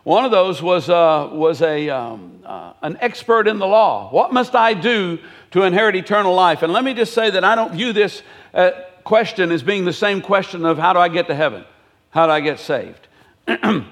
One 0.04 0.24
of 0.24 0.32
those 0.32 0.62
was, 0.62 0.90
uh, 0.90 1.28
was 1.34 1.62
a, 1.62 1.90
um, 1.90 2.31
uh, 2.52 2.74
an 2.82 2.98
expert 3.00 3.48
in 3.48 3.60
the 3.60 3.68
law. 3.68 4.10
What 4.10 4.34
must 4.34 4.56
I 4.56 4.74
do 4.74 5.20
to 5.52 5.64
inherit 5.64 5.96
eternal 5.96 6.34
life? 6.34 6.64
And 6.64 6.74
let 6.74 6.84
me 6.84 6.94
just 6.94 7.14
say 7.14 7.30
that 7.30 7.46
I 7.46 7.56
don't 7.56 7.72
view 7.72 7.94
this 7.94 8.24
uh, 8.54 8.72
question 9.06 9.52
as 9.52 9.64
being 9.64 9.86
the 9.86 9.94
same 9.94 10.22
question 10.22 10.66
of 10.66 10.78
how 10.78 10.92
do 10.92 11.00
I 11.00 11.08
get 11.08 11.28
to 11.28 11.36
heaven? 11.36 11.64
How 12.10 12.26
do 12.26 12.34
I 12.34 12.42
get 12.42 12.60
saved? 12.60 13.08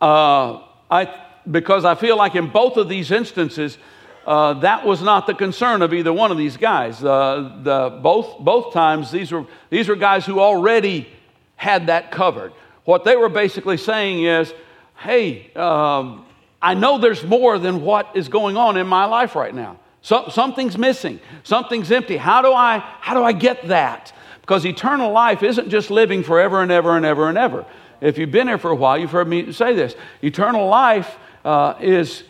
Uh, 0.00 0.62
I 0.88 1.12
because 1.50 1.84
I 1.84 1.96
feel 1.96 2.16
like 2.16 2.36
in 2.36 2.50
both 2.50 2.76
of 2.76 2.88
these 2.88 3.10
instances, 3.10 3.78
uh, 4.24 4.54
that 4.60 4.86
was 4.86 5.02
not 5.02 5.26
the 5.26 5.34
concern 5.34 5.82
of 5.82 5.92
either 5.92 6.12
one 6.12 6.30
of 6.30 6.38
these 6.38 6.56
guys. 6.56 7.00
The, 7.00 7.98
both, 8.00 8.38
both 8.38 8.72
times, 8.72 9.10
these 9.10 9.32
were, 9.32 9.44
these 9.70 9.88
were 9.88 9.96
guys 9.96 10.24
who 10.24 10.38
already 10.38 11.08
had 11.56 11.88
that 11.88 12.12
covered. 12.12 12.52
What 12.84 13.02
they 13.02 13.16
were 13.16 13.28
basically 13.28 13.76
saying 13.76 14.22
is, 14.22 14.54
hey, 14.94 15.50
um, 15.56 16.24
I 16.60 16.74
know 16.74 16.98
there's 16.98 17.22
more 17.24 17.58
than 17.58 17.82
what 17.82 18.16
is 18.16 18.28
going 18.28 18.56
on 18.56 18.76
in 18.76 18.86
my 18.86 19.04
life 19.04 19.36
right 19.36 19.54
now. 19.54 19.78
So, 20.00 20.28
something's 20.30 20.78
missing, 20.78 21.20
something's 21.42 21.90
empty. 21.90 22.16
How 22.16 22.42
do, 22.42 22.52
I, 22.52 22.78
how 22.78 23.14
do 23.14 23.22
I 23.22 23.32
get 23.32 23.68
that? 23.68 24.12
Because 24.40 24.64
eternal 24.64 25.12
life 25.12 25.42
isn't 25.42 25.68
just 25.68 25.90
living 25.90 26.22
forever 26.22 26.62
and 26.62 26.70
ever 26.72 26.96
and 26.96 27.04
ever 27.04 27.28
and 27.28 27.36
ever. 27.36 27.66
If 28.00 28.16
you've 28.16 28.30
been 28.30 28.48
here 28.48 28.58
for 28.58 28.70
a 28.70 28.76
while, 28.76 28.96
you've 28.96 29.10
heard 29.10 29.28
me 29.28 29.52
say 29.52 29.74
this. 29.74 29.94
Eternal 30.22 30.68
life 30.68 31.16
uh, 31.44 31.74
is, 31.80 32.22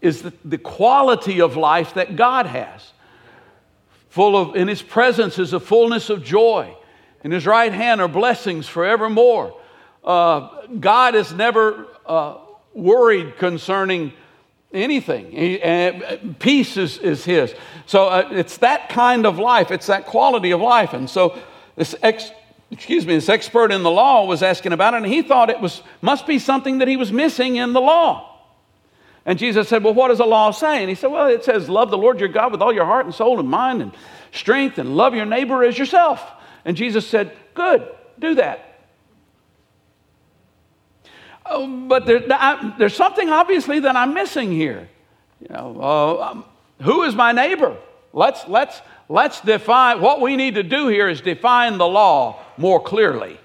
is 0.00 0.22
the, 0.22 0.32
the 0.44 0.58
quality 0.58 1.40
of 1.40 1.56
life 1.56 1.94
that 1.94 2.16
God 2.16 2.46
has. 2.46 2.92
Full 4.10 4.36
of, 4.36 4.56
in 4.56 4.68
His 4.68 4.82
presence 4.82 5.38
is 5.38 5.52
a 5.52 5.60
fullness 5.60 6.10
of 6.10 6.24
joy. 6.24 6.74
In 7.24 7.32
His 7.32 7.46
right 7.46 7.72
hand 7.72 8.00
are 8.00 8.08
blessings 8.08 8.66
forevermore. 8.66 9.60
Uh, 10.02 10.66
God 10.78 11.14
is 11.14 11.32
never 11.32 11.86
uh, 12.06 12.38
worried 12.74 13.36
concerning 13.38 14.12
anything. 14.72 15.30
He, 15.30 15.62
uh, 15.62 16.18
peace 16.38 16.76
is, 16.76 16.98
is 16.98 17.24
His. 17.24 17.54
So 17.86 18.08
uh, 18.08 18.28
it's 18.30 18.58
that 18.58 18.88
kind 18.88 19.26
of 19.26 19.38
life, 19.38 19.70
it's 19.70 19.86
that 19.86 20.06
quality 20.06 20.52
of 20.52 20.60
life. 20.60 20.92
And 20.92 21.08
so 21.08 21.38
this 21.76 21.94
ex, 22.02 22.30
excuse 22.70 23.06
me, 23.06 23.14
this 23.14 23.28
expert 23.28 23.72
in 23.72 23.82
the 23.82 23.90
law 23.90 24.26
was 24.26 24.42
asking 24.42 24.72
about 24.72 24.94
it, 24.94 24.98
and 24.98 25.06
he 25.06 25.22
thought 25.22 25.50
it 25.50 25.60
was 25.60 25.82
must 26.00 26.26
be 26.26 26.38
something 26.38 26.78
that 26.78 26.88
he 26.88 26.96
was 26.96 27.12
missing 27.12 27.56
in 27.56 27.72
the 27.72 27.80
law. 27.80 28.26
And 29.26 29.38
Jesus 29.38 29.68
said, 29.68 29.84
Well, 29.84 29.94
what 29.94 30.08
does 30.08 30.18
the 30.18 30.26
law 30.26 30.50
say? 30.50 30.80
And 30.80 30.88
he 30.88 30.94
said, 30.94 31.10
Well, 31.10 31.26
it 31.26 31.44
says, 31.44 31.68
Love 31.68 31.90
the 31.90 31.98
Lord 31.98 32.20
your 32.20 32.28
God 32.28 32.52
with 32.52 32.62
all 32.62 32.72
your 32.72 32.86
heart 32.86 33.06
and 33.06 33.14
soul 33.14 33.38
and 33.38 33.48
mind 33.48 33.82
and 33.82 33.92
strength, 34.32 34.78
and 34.78 34.96
love 34.96 35.14
your 35.14 35.26
neighbor 35.26 35.64
as 35.64 35.78
yourself. 35.78 36.24
And 36.64 36.76
Jesus 36.76 37.06
said, 37.06 37.36
Good, 37.54 37.88
do 38.18 38.36
that. 38.36 38.69
Oh, 41.52 41.66
but 41.88 42.06
there, 42.06 42.22
I, 42.30 42.74
there's 42.78 42.94
something 42.94 43.28
obviously 43.28 43.80
that 43.80 43.96
I'm 43.96 44.14
missing 44.14 44.52
here. 44.52 44.88
You 45.40 45.48
know, 45.54 45.80
uh, 45.80 46.42
who 46.82 47.02
is 47.02 47.14
my 47.14 47.32
neighbor? 47.32 47.76
Let's, 48.12 48.46
let's, 48.46 48.80
let's 49.08 49.40
define 49.40 50.00
what 50.00 50.20
we 50.20 50.36
need 50.36 50.54
to 50.54 50.62
do 50.62 50.86
here 50.86 51.08
is 51.08 51.20
define 51.20 51.76
the 51.76 51.86
law 51.86 52.40
more 52.56 52.80
clearly. 52.80 53.38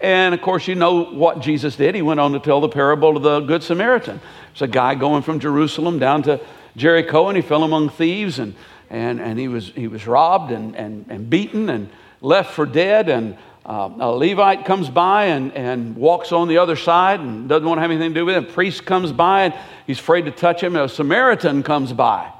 And 0.00 0.34
of 0.34 0.42
course, 0.42 0.68
you 0.68 0.74
know 0.74 1.04
what 1.04 1.40
Jesus 1.40 1.76
did. 1.76 1.94
He 1.94 2.02
went 2.02 2.20
on 2.20 2.32
to 2.32 2.40
tell 2.40 2.60
the 2.60 2.68
parable 2.68 3.16
of 3.16 3.22
the 3.22 3.40
Good 3.40 3.62
Samaritan. 3.62 4.20
It's 4.52 4.62
a 4.62 4.68
guy 4.68 4.94
going 4.94 5.22
from 5.22 5.40
Jerusalem 5.40 5.98
down 5.98 6.22
to 6.24 6.40
Jericho, 6.76 7.28
and 7.28 7.36
he 7.36 7.42
fell 7.42 7.64
among 7.64 7.88
thieves, 7.90 8.38
and, 8.38 8.54
and, 8.90 9.20
and 9.20 9.38
he, 9.38 9.48
was, 9.48 9.70
he 9.70 9.88
was 9.88 10.06
robbed 10.06 10.52
and, 10.52 10.76
and, 10.76 11.06
and 11.08 11.28
beaten 11.28 11.68
and 11.68 11.90
left 12.20 12.54
for 12.54 12.66
dead. 12.66 13.08
And 13.08 13.36
uh, 13.66 13.90
a 13.98 14.10
Levite 14.10 14.64
comes 14.64 14.88
by 14.88 15.26
and, 15.26 15.52
and 15.52 15.96
walks 15.96 16.32
on 16.32 16.48
the 16.48 16.58
other 16.58 16.76
side 16.76 17.20
and 17.20 17.48
doesn't 17.48 17.66
want 17.66 17.78
to 17.78 17.82
have 17.82 17.90
anything 17.90 18.10
to 18.10 18.20
do 18.20 18.26
with 18.26 18.36
him. 18.36 18.44
A 18.44 18.52
priest 18.52 18.84
comes 18.86 19.12
by 19.12 19.44
and 19.44 19.54
he's 19.86 19.98
afraid 19.98 20.22
to 20.26 20.30
touch 20.30 20.62
him. 20.62 20.76
A 20.76 20.88
Samaritan 20.88 21.62
comes 21.62 21.92
by 21.92 22.32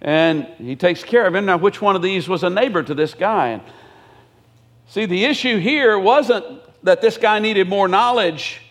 and 0.00 0.46
he 0.58 0.76
takes 0.76 1.02
care 1.02 1.26
of 1.26 1.34
him. 1.34 1.46
Now, 1.46 1.56
which 1.56 1.82
one 1.82 1.96
of 1.96 2.02
these 2.02 2.28
was 2.28 2.44
a 2.44 2.50
neighbor 2.50 2.82
to 2.82 2.94
this 2.94 3.14
guy? 3.14 3.48
And 3.48 3.62
See, 4.90 5.04
the 5.04 5.26
issue 5.26 5.58
here 5.58 5.98
wasn't 5.98 6.62
that 6.82 7.02
this 7.02 7.18
guy 7.18 7.40
needed 7.40 7.68
more 7.68 7.88
knowledge. 7.88 8.62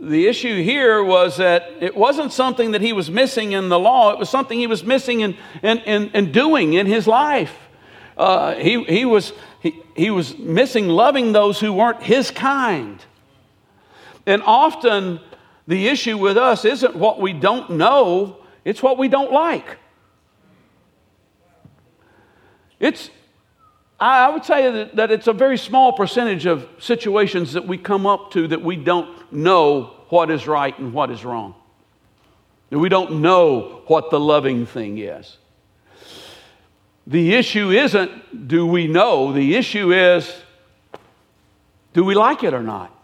The 0.00 0.28
issue 0.28 0.62
here 0.62 1.02
was 1.02 1.38
that 1.38 1.68
it 1.80 1.96
wasn't 1.96 2.32
something 2.32 2.70
that 2.72 2.80
he 2.80 2.92
was 2.92 3.10
missing 3.10 3.50
in 3.50 3.68
the 3.68 3.78
law, 3.78 4.12
it 4.12 4.20
was 4.20 4.30
something 4.30 4.56
he 4.56 4.68
was 4.68 4.84
missing 4.84 5.20
in, 5.20 5.36
in, 5.62 5.78
in, 5.78 6.10
in 6.10 6.32
doing 6.32 6.74
in 6.74 6.86
his 6.86 7.08
life. 7.08 7.56
Uh, 8.16 8.54
he, 8.54 8.84
he, 8.84 9.04
was, 9.04 9.32
he, 9.62 9.80
he 9.94 10.10
was 10.10 10.36
missing 10.38 10.88
loving 10.88 11.32
those 11.32 11.60
who 11.60 11.72
weren't 11.72 12.02
his 12.02 12.32
kind. 12.32 13.02
And 14.26 14.42
often 14.42 15.20
the 15.68 15.86
issue 15.86 16.18
with 16.18 16.36
us 16.36 16.64
isn't 16.64 16.96
what 16.96 17.20
we 17.20 17.32
don't 17.32 17.70
know, 17.70 18.38
it's 18.64 18.82
what 18.82 18.98
we 18.98 19.06
don't 19.06 19.30
like. 19.30 19.78
It's, 22.80 23.08
I 24.00 24.30
would 24.30 24.44
say 24.44 24.68
that, 24.68 24.96
that 24.96 25.12
it's 25.12 25.28
a 25.28 25.32
very 25.32 25.56
small 25.56 25.92
percentage 25.92 26.46
of 26.46 26.68
situations 26.80 27.52
that 27.52 27.64
we 27.64 27.78
come 27.78 28.04
up 28.04 28.32
to 28.32 28.48
that 28.48 28.62
we 28.62 28.74
don't 28.74 29.32
know 29.32 29.94
what 30.08 30.28
is 30.28 30.48
right 30.48 30.76
and 30.76 30.92
what 30.92 31.12
is 31.12 31.24
wrong. 31.24 31.54
That 32.70 32.80
we 32.80 32.88
don't 32.88 33.22
know 33.22 33.82
what 33.86 34.10
the 34.10 34.18
loving 34.18 34.66
thing 34.66 34.98
is. 34.98 35.38
The 37.06 37.34
issue 37.34 37.70
isn't 37.70 38.48
do 38.48 38.66
we 38.66 38.86
know, 38.86 39.32
the 39.32 39.56
issue 39.56 39.92
is 39.92 40.32
do 41.92 42.04
we 42.04 42.14
like 42.14 42.42
it 42.42 42.54
or 42.54 42.62
not? 42.62 42.94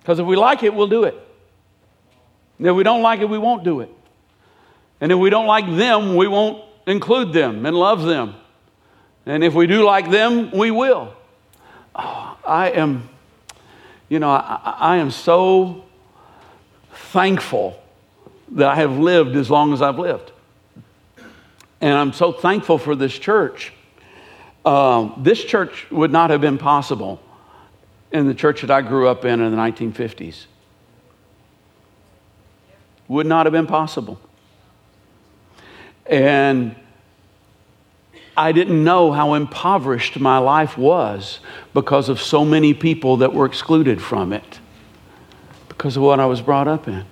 Because 0.00 0.18
if 0.18 0.26
we 0.26 0.36
like 0.36 0.62
it, 0.62 0.74
we'll 0.74 0.88
do 0.88 1.04
it. 1.04 1.14
And 2.58 2.66
if 2.66 2.74
we 2.74 2.82
don't 2.82 3.02
like 3.02 3.20
it, 3.20 3.28
we 3.28 3.38
won't 3.38 3.64
do 3.64 3.80
it. 3.80 3.90
And 5.00 5.12
if 5.12 5.18
we 5.18 5.30
don't 5.30 5.46
like 5.46 5.66
them, 5.76 6.16
we 6.16 6.28
won't 6.28 6.64
include 6.86 7.32
them 7.32 7.66
and 7.66 7.76
love 7.76 8.02
them. 8.02 8.34
And 9.26 9.42
if 9.42 9.54
we 9.54 9.66
do 9.66 9.84
like 9.84 10.10
them, 10.10 10.50
we 10.52 10.70
will. 10.70 11.12
Oh, 11.94 12.38
I 12.46 12.70
am, 12.70 13.08
you 14.08 14.18
know, 14.18 14.30
I, 14.30 14.76
I 14.78 14.96
am 14.98 15.10
so 15.10 15.84
thankful 16.92 17.82
that 18.52 18.68
I 18.68 18.76
have 18.76 18.96
lived 18.96 19.34
as 19.36 19.50
long 19.50 19.72
as 19.72 19.82
I've 19.82 19.98
lived. 19.98 20.32
And 21.80 21.92
I'm 21.92 22.12
so 22.12 22.32
thankful 22.32 22.78
for 22.78 22.94
this 22.94 23.16
church. 23.16 23.72
Uh, 24.64 25.10
this 25.18 25.44
church 25.44 25.86
would 25.90 26.10
not 26.10 26.30
have 26.30 26.40
been 26.40 26.58
possible 26.58 27.20
in 28.12 28.26
the 28.26 28.34
church 28.34 28.62
that 28.62 28.70
I 28.70 28.82
grew 28.82 29.08
up 29.08 29.24
in 29.24 29.40
in 29.40 29.50
the 29.50 29.56
1950s. 29.56 30.46
Would 33.08 33.26
not 33.26 33.46
have 33.46 33.52
been 33.52 33.66
possible. 33.66 34.18
And 36.06 36.74
I 38.36 38.52
didn't 38.52 38.82
know 38.82 39.12
how 39.12 39.34
impoverished 39.34 40.18
my 40.18 40.38
life 40.38 40.76
was 40.76 41.40
because 41.72 42.08
of 42.08 42.20
so 42.20 42.44
many 42.44 42.74
people 42.74 43.18
that 43.18 43.32
were 43.32 43.46
excluded 43.46 44.02
from 44.02 44.32
it 44.32 44.60
because 45.68 45.96
of 45.96 46.02
what 46.02 46.20
I 46.20 46.26
was 46.26 46.40
brought 46.40 46.68
up 46.68 46.88
in. 46.88 47.04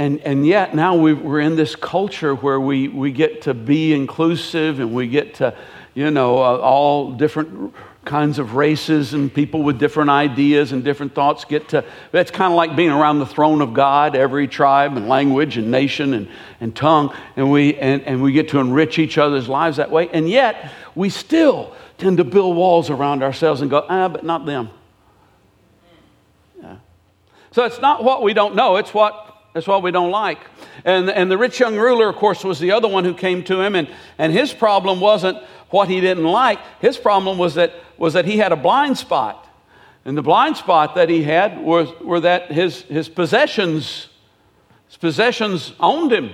And, 0.00 0.18
and 0.22 0.46
yet 0.46 0.74
now 0.74 0.94
we, 0.96 1.12
are 1.12 1.40
in 1.40 1.56
this 1.56 1.76
culture 1.76 2.34
where 2.34 2.58
we, 2.58 2.88
we 2.88 3.12
get 3.12 3.42
to 3.42 3.52
be 3.52 3.92
inclusive 3.92 4.80
and 4.80 4.94
we 4.94 5.06
get 5.06 5.34
to, 5.34 5.54
you 5.92 6.10
know, 6.10 6.38
uh, 6.38 6.56
all 6.56 7.12
different 7.12 7.74
kinds 8.06 8.38
of 8.38 8.54
races 8.54 9.12
and 9.12 9.32
people 9.32 9.62
with 9.62 9.78
different 9.78 10.08
ideas 10.08 10.72
and 10.72 10.82
different 10.82 11.14
thoughts 11.14 11.44
get 11.44 11.68
to 11.68 11.84
it's 12.14 12.30
kind 12.30 12.50
of 12.50 12.56
like 12.56 12.74
being 12.74 12.88
around 12.88 13.18
the 13.18 13.26
throne 13.26 13.60
of 13.60 13.74
god 13.74 14.16
every 14.16 14.48
tribe 14.48 14.96
and 14.96 15.06
language 15.06 15.58
and 15.58 15.70
nation 15.70 16.14
and, 16.14 16.26
and 16.62 16.74
tongue. 16.74 17.14
And 17.36 17.52
we 17.52 17.76
and, 17.76 18.00
and 18.04 18.22
we 18.22 18.32
get 18.32 18.48
to 18.48 18.58
enrich 18.58 18.98
each 18.98 19.18
other's 19.18 19.50
lives 19.50 19.76
that 19.76 19.90
way. 19.90 20.08
And 20.08 20.26
yet 20.30 20.72
we 20.94 21.10
still 21.10 21.74
tend 21.98 22.16
to 22.16 22.24
build 22.24 22.56
walls 22.56 22.88
around 22.88 23.22
ourselves 23.22 23.60
and 23.60 23.70
go 23.70 23.84
ah 23.86 24.08
but 24.08 24.24
not 24.24 24.46
them. 24.46 24.70
Yeah. 26.62 26.76
so 27.50 27.66
it's 27.66 27.82
not 27.82 28.02
what 28.02 28.22
we 28.22 28.32
don't 28.32 28.54
know 28.54 28.76
it's 28.76 28.94
what 28.94 29.29
it's 29.54 29.66
what 29.66 29.82
we 29.82 29.90
don't 29.90 30.10
like 30.10 30.38
and, 30.84 31.10
and 31.10 31.30
the 31.30 31.38
rich 31.38 31.60
young 31.60 31.76
ruler 31.76 32.08
of 32.08 32.16
course 32.16 32.44
was 32.44 32.58
the 32.58 32.72
other 32.72 32.88
one 32.88 33.04
who 33.04 33.14
came 33.14 33.42
to 33.44 33.60
him 33.60 33.74
and, 33.74 33.88
and 34.18 34.32
his 34.32 34.52
problem 34.52 35.00
wasn't 35.00 35.38
what 35.70 35.88
he 35.88 36.00
didn't 36.00 36.24
like. 36.24 36.58
His 36.80 36.98
problem 36.98 37.38
was 37.38 37.54
that, 37.54 37.72
was 37.96 38.14
that 38.14 38.26
he 38.26 38.36
had 38.36 38.52
a 38.52 38.56
blind 38.56 38.98
spot. 38.98 39.46
And 40.04 40.16
the 40.16 40.22
blind 40.22 40.56
spot 40.56 40.94
that 40.96 41.08
he 41.08 41.22
had 41.22 41.58
was, 41.58 41.88
were 42.00 42.20
that 42.20 42.50
his, 42.50 42.82
his 42.82 43.08
possessions, 43.08 44.08
his 44.88 44.96
possessions 44.96 45.72
owned 45.78 46.12
him. 46.12 46.32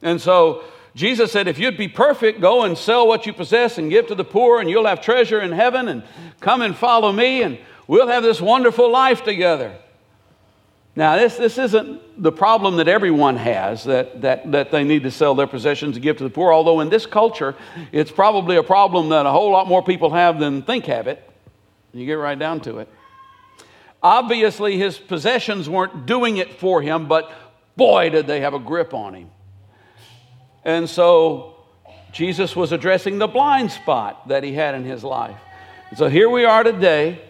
And 0.00 0.20
so 0.20 0.62
Jesus 0.94 1.32
said, 1.32 1.48
if 1.48 1.58
you'd 1.58 1.76
be 1.76 1.88
perfect, 1.88 2.40
go 2.40 2.64
and 2.64 2.78
sell 2.78 3.06
what 3.06 3.26
you 3.26 3.32
possess 3.32 3.78
and 3.78 3.90
give 3.90 4.06
to 4.08 4.14
the 4.14 4.24
poor, 4.24 4.60
and 4.60 4.70
you'll 4.70 4.86
have 4.86 5.00
treasure 5.00 5.40
in 5.40 5.52
heaven, 5.52 5.88
and 5.88 6.02
come 6.40 6.60
and 6.60 6.76
follow 6.76 7.12
me, 7.12 7.42
and 7.42 7.58
we'll 7.86 8.08
have 8.08 8.22
this 8.22 8.40
wonderful 8.40 8.90
life 8.90 9.24
together. 9.24 9.76
Now, 10.98 11.14
this, 11.14 11.36
this 11.36 11.58
isn't 11.58 12.20
the 12.20 12.32
problem 12.32 12.78
that 12.78 12.88
everyone 12.88 13.36
has, 13.36 13.84
that, 13.84 14.20
that, 14.22 14.50
that 14.50 14.72
they 14.72 14.82
need 14.82 15.04
to 15.04 15.12
sell 15.12 15.36
their 15.36 15.46
possessions 15.46 15.94
and 15.94 16.02
give 16.02 16.16
to 16.16 16.24
the 16.24 16.28
poor, 16.28 16.52
although 16.52 16.80
in 16.80 16.88
this 16.88 17.06
culture, 17.06 17.54
it's 17.92 18.10
probably 18.10 18.56
a 18.56 18.64
problem 18.64 19.10
that 19.10 19.24
a 19.24 19.30
whole 19.30 19.52
lot 19.52 19.68
more 19.68 19.80
people 19.80 20.10
have 20.10 20.40
than 20.40 20.62
think 20.62 20.86
have 20.86 21.06
it. 21.06 21.22
You 21.92 22.04
get 22.04 22.14
right 22.14 22.36
down 22.36 22.62
to 22.62 22.78
it. 22.78 22.88
Obviously, 24.02 24.76
his 24.76 24.98
possessions 24.98 25.68
weren't 25.68 26.04
doing 26.04 26.38
it 26.38 26.54
for 26.54 26.82
him, 26.82 27.06
but 27.06 27.30
boy, 27.76 28.10
did 28.10 28.26
they 28.26 28.40
have 28.40 28.54
a 28.54 28.58
grip 28.58 28.92
on 28.92 29.14
him. 29.14 29.30
And 30.64 30.90
so, 30.90 31.58
Jesus 32.10 32.56
was 32.56 32.72
addressing 32.72 33.18
the 33.18 33.28
blind 33.28 33.70
spot 33.70 34.26
that 34.26 34.42
he 34.42 34.52
had 34.52 34.74
in 34.74 34.82
his 34.82 35.04
life. 35.04 35.38
so 35.94 36.08
here 36.08 36.28
we 36.28 36.44
are 36.44 36.64
today, 36.64 37.20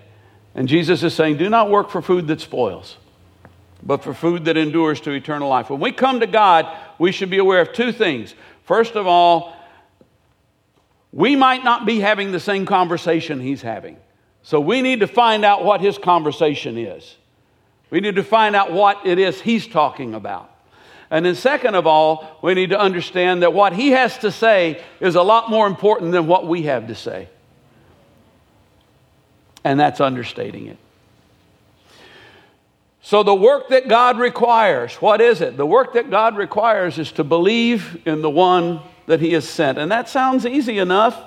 and 0.55 0.67
Jesus 0.67 1.03
is 1.03 1.13
saying, 1.13 1.37
Do 1.37 1.51
not 1.51 1.69
work 1.69 1.91
for 1.91 2.01
food 2.01 2.29
that 2.29 2.41
spoils 2.41 2.97
but 3.89 4.05
for 4.05 4.13
food 4.13 4.45
that 4.45 4.59
endures 4.59 5.01
to 5.01 5.13
eternal 5.13 5.49
life. 5.49 5.71
When 5.71 5.81
we 5.81 5.93
come 5.93 6.21
to 6.21 6.27
God, 6.27 6.67
we 6.99 7.11
should 7.11 7.31
be 7.31 7.39
aware 7.39 7.63
of 7.63 7.73
two 7.73 7.91
things. 7.91 8.35
First 8.65 8.97
of 8.97 9.07
all, 9.07 9.57
we 11.11 11.37
might 11.37 11.65
not 11.65 11.87
be 11.87 11.99
having 11.99 12.31
the 12.31 12.39
same 12.39 12.67
conversation 12.67 13.41
he's 13.41 13.63
having. 13.63 13.97
So 14.43 14.61
we 14.61 14.83
need 14.83 15.01
to 15.01 15.07
find 15.07 15.43
out 15.43 15.65
what 15.65 15.81
his 15.81 15.97
conversation 15.97 16.77
is. 16.77 17.17
We 17.89 18.01
need 18.01 18.17
to 18.17 18.23
find 18.23 18.55
out 18.55 18.73
what 18.73 19.07
it 19.07 19.19
is 19.19 19.41
he's 19.41 19.67
talking 19.67 20.13
about. 20.15 20.55
And 21.11 21.25
then, 21.25 21.35
second 21.35 21.75
of 21.75 21.87
all, 21.87 22.39
we 22.43 22.53
need 22.53 22.69
to 22.71 22.79
understand 22.79 23.43
that 23.43 23.55
what 23.55 23.73
he 23.73 23.93
has 23.93 24.19
to 24.19 24.31
say 24.31 24.85
is 25.01 25.15
a 25.15 25.23
lot 25.23 25.49
more 25.49 25.67
important 25.67 26.13
than 26.13 26.27
what 26.27 26.47
we 26.47 26.65
have 26.65 26.89
to 26.89 26.95
say. 26.95 27.31
And 29.65 29.81
that's 29.81 29.99
understating 29.99 30.67
it. 30.67 30.77
So, 33.09 33.23
the 33.23 33.35
work 33.35 33.71
that 33.71 33.89
God 33.89 34.19
requires, 34.19 34.97
what 34.97 35.23
is 35.23 35.41
it? 35.41 35.57
The 35.57 35.65
work 35.65 35.95
that 35.95 36.11
God 36.11 36.37
requires 36.37 36.99
is 36.99 37.11
to 37.13 37.25
believe 37.25 38.03
in 38.05 38.21
the 38.21 38.29
one 38.29 38.81
that 39.07 39.19
He 39.19 39.33
has 39.33 39.49
sent. 39.49 39.79
And 39.79 39.91
that 39.91 40.11
sounds 40.11 40.45
easy 40.45 40.79
enough, 40.79 41.19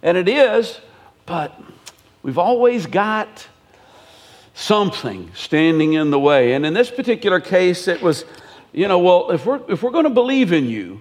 and 0.00 0.16
it 0.16 0.28
is, 0.28 0.80
but 1.26 1.60
we've 2.22 2.38
always 2.38 2.86
got 2.86 3.48
something 4.54 5.28
standing 5.34 5.94
in 5.94 6.12
the 6.12 6.20
way. 6.20 6.52
And 6.52 6.64
in 6.64 6.72
this 6.72 6.88
particular 6.88 7.40
case, 7.40 7.88
it 7.88 8.00
was, 8.00 8.24
you 8.72 8.86
know, 8.86 9.00
well, 9.00 9.32
if 9.32 9.44
we're, 9.44 9.60
if 9.68 9.82
we're 9.82 9.90
going 9.90 10.04
to 10.04 10.10
believe 10.10 10.52
in 10.52 10.66
you, 10.66 11.00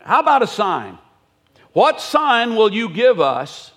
how 0.00 0.20
about 0.20 0.42
a 0.42 0.46
sign? 0.46 0.98
What 1.72 2.02
sign 2.02 2.54
will 2.54 2.70
you 2.70 2.90
give 2.90 3.18
us 3.18 3.72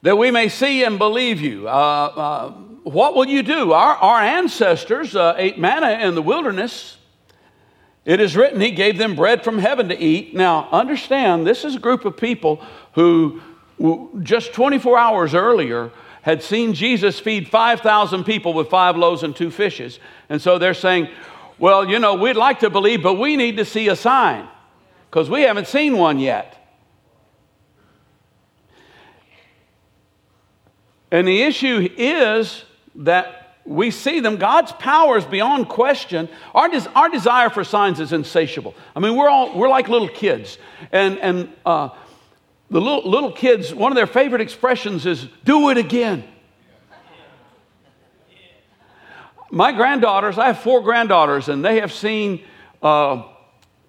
that 0.00 0.16
we 0.16 0.30
may 0.30 0.48
see 0.48 0.82
and 0.82 0.98
believe 0.98 1.42
you? 1.42 1.68
Uh, 1.68 1.72
uh, 1.72 2.52
what 2.86 3.16
will 3.16 3.26
you 3.26 3.42
do? 3.42 3.72
Our, 3.72 3.96
our 3.96 4.20
ancestors 4.20 5.16
uh, 5.16 5.34
ate 5.36 5.58
manna 5.58 6.06
in 6.06 6.14
the 6.14 6.22
wilderness. 6.22 6.98
It 8.04 8.20
is 8.20 8.36
written, 8.36 8.60
He 8.60 8.70
gave 8.70 8.96
them 8.96 9.16
bread 9.16 9.42
from 9.42 9.58
heaven 9.58 9.88
to 9.88 10.00
eat. 10.00 10.36
Now, 10.36 10.68
understand, 10.70 11.44
this 11.44 11.64
is 11.64 11.74
a 11.74 11.80
group 11.80 12.04
of 12.04 12.16
people 12.16 12.64
who 12.92 13.42
just 14.22 14.52
24 14.52 14.96
hours 14.96 15.34
earlier 15.34 15.90
had 16.22 16.44
seen 16.44 16.74
Jesus 16.74 17.18
feed 17.18 17.48
5,000 17.48 18.22
people 18.22 18.54
with 18.54 18.70
five 18.70 18.96
loaves 18.96 19.24
and 19.24 19.34
two 19.34 19.50
fishes. 19.50 19.98
And 20.28 20.40
so 20.40 20.56
they're 20.56 20.72
saying, 20.72 21.08
Well, 21.58 21.90
you 21.90 21.98
know, 21.98 22.14
we'd 22.14 22.36
like 22.36 22.60
to 22.60 22.70
believe, 22.70 23.02
but 23.02 23.14
we 23.14 23.36
need 23.36 23.56
to 23.56 23.64
see 23.64 23.88
a 23.88 23.96
sign 23.96 24.46
because 25.10 25.28
we 25.28 25.42
haven't 25.42 25.66
seen 25.66 25.98
one 25.98 26.20
yet. 26.20 26.52
And 31.10 31.26
the 31.26 31.42
issue 31.42 31.88
is 31.96 32.64
that 32.96 33.58
we 33.64 33.90
see 33.90 34.20
them. 34.20 34.36
God's 34.36 34.72
power 34.72 35.16
is 35.18 35.24
beyond 35.24 35.68
question. 35.68 36.28
Our, 36.54 36.68
des- 36.68 36.88
our 36.94 37.08
desire 37.08 37.50
for 37.50 37.64
signs 37.64 38.00
is 38.00 38.12
insatiable. 38.12 38.74
I 38.94 39.00
mean, 39.00 39.16
we're 39.16 39.28
all 39.28 39.56
we're 39.58 39.68
like 39.68 39.88
little 39.88 40.08
kids, 40.08 40.58
and 40.92 41.18
and 41.18 41.52
uh, 41.64 41.90
the 42.70 42.80
little 42.80 43.08
little 43.08 43.32
kids. 43.32 43.74
One 43.74 43.92
of 43.92 43.96
their 43.96 44.06
favorite 44.06 44.40
expressions 44.40 45.04
is 45.06 45.26
"Do 45.44 45.70
it 45.70 45.78
again." 45.78 46.24
My 49.50 49.70
granddaughters, 49.70 50.38
I 50.38 50.48
have 50.48 50.58
four 50.58 50.80
granddaughters, 50.82 51.48
and 51.48 51.64
they 51.64 51.80
have 51.80 51.92
seen 51.92 52.42
uh, 52.82 53.22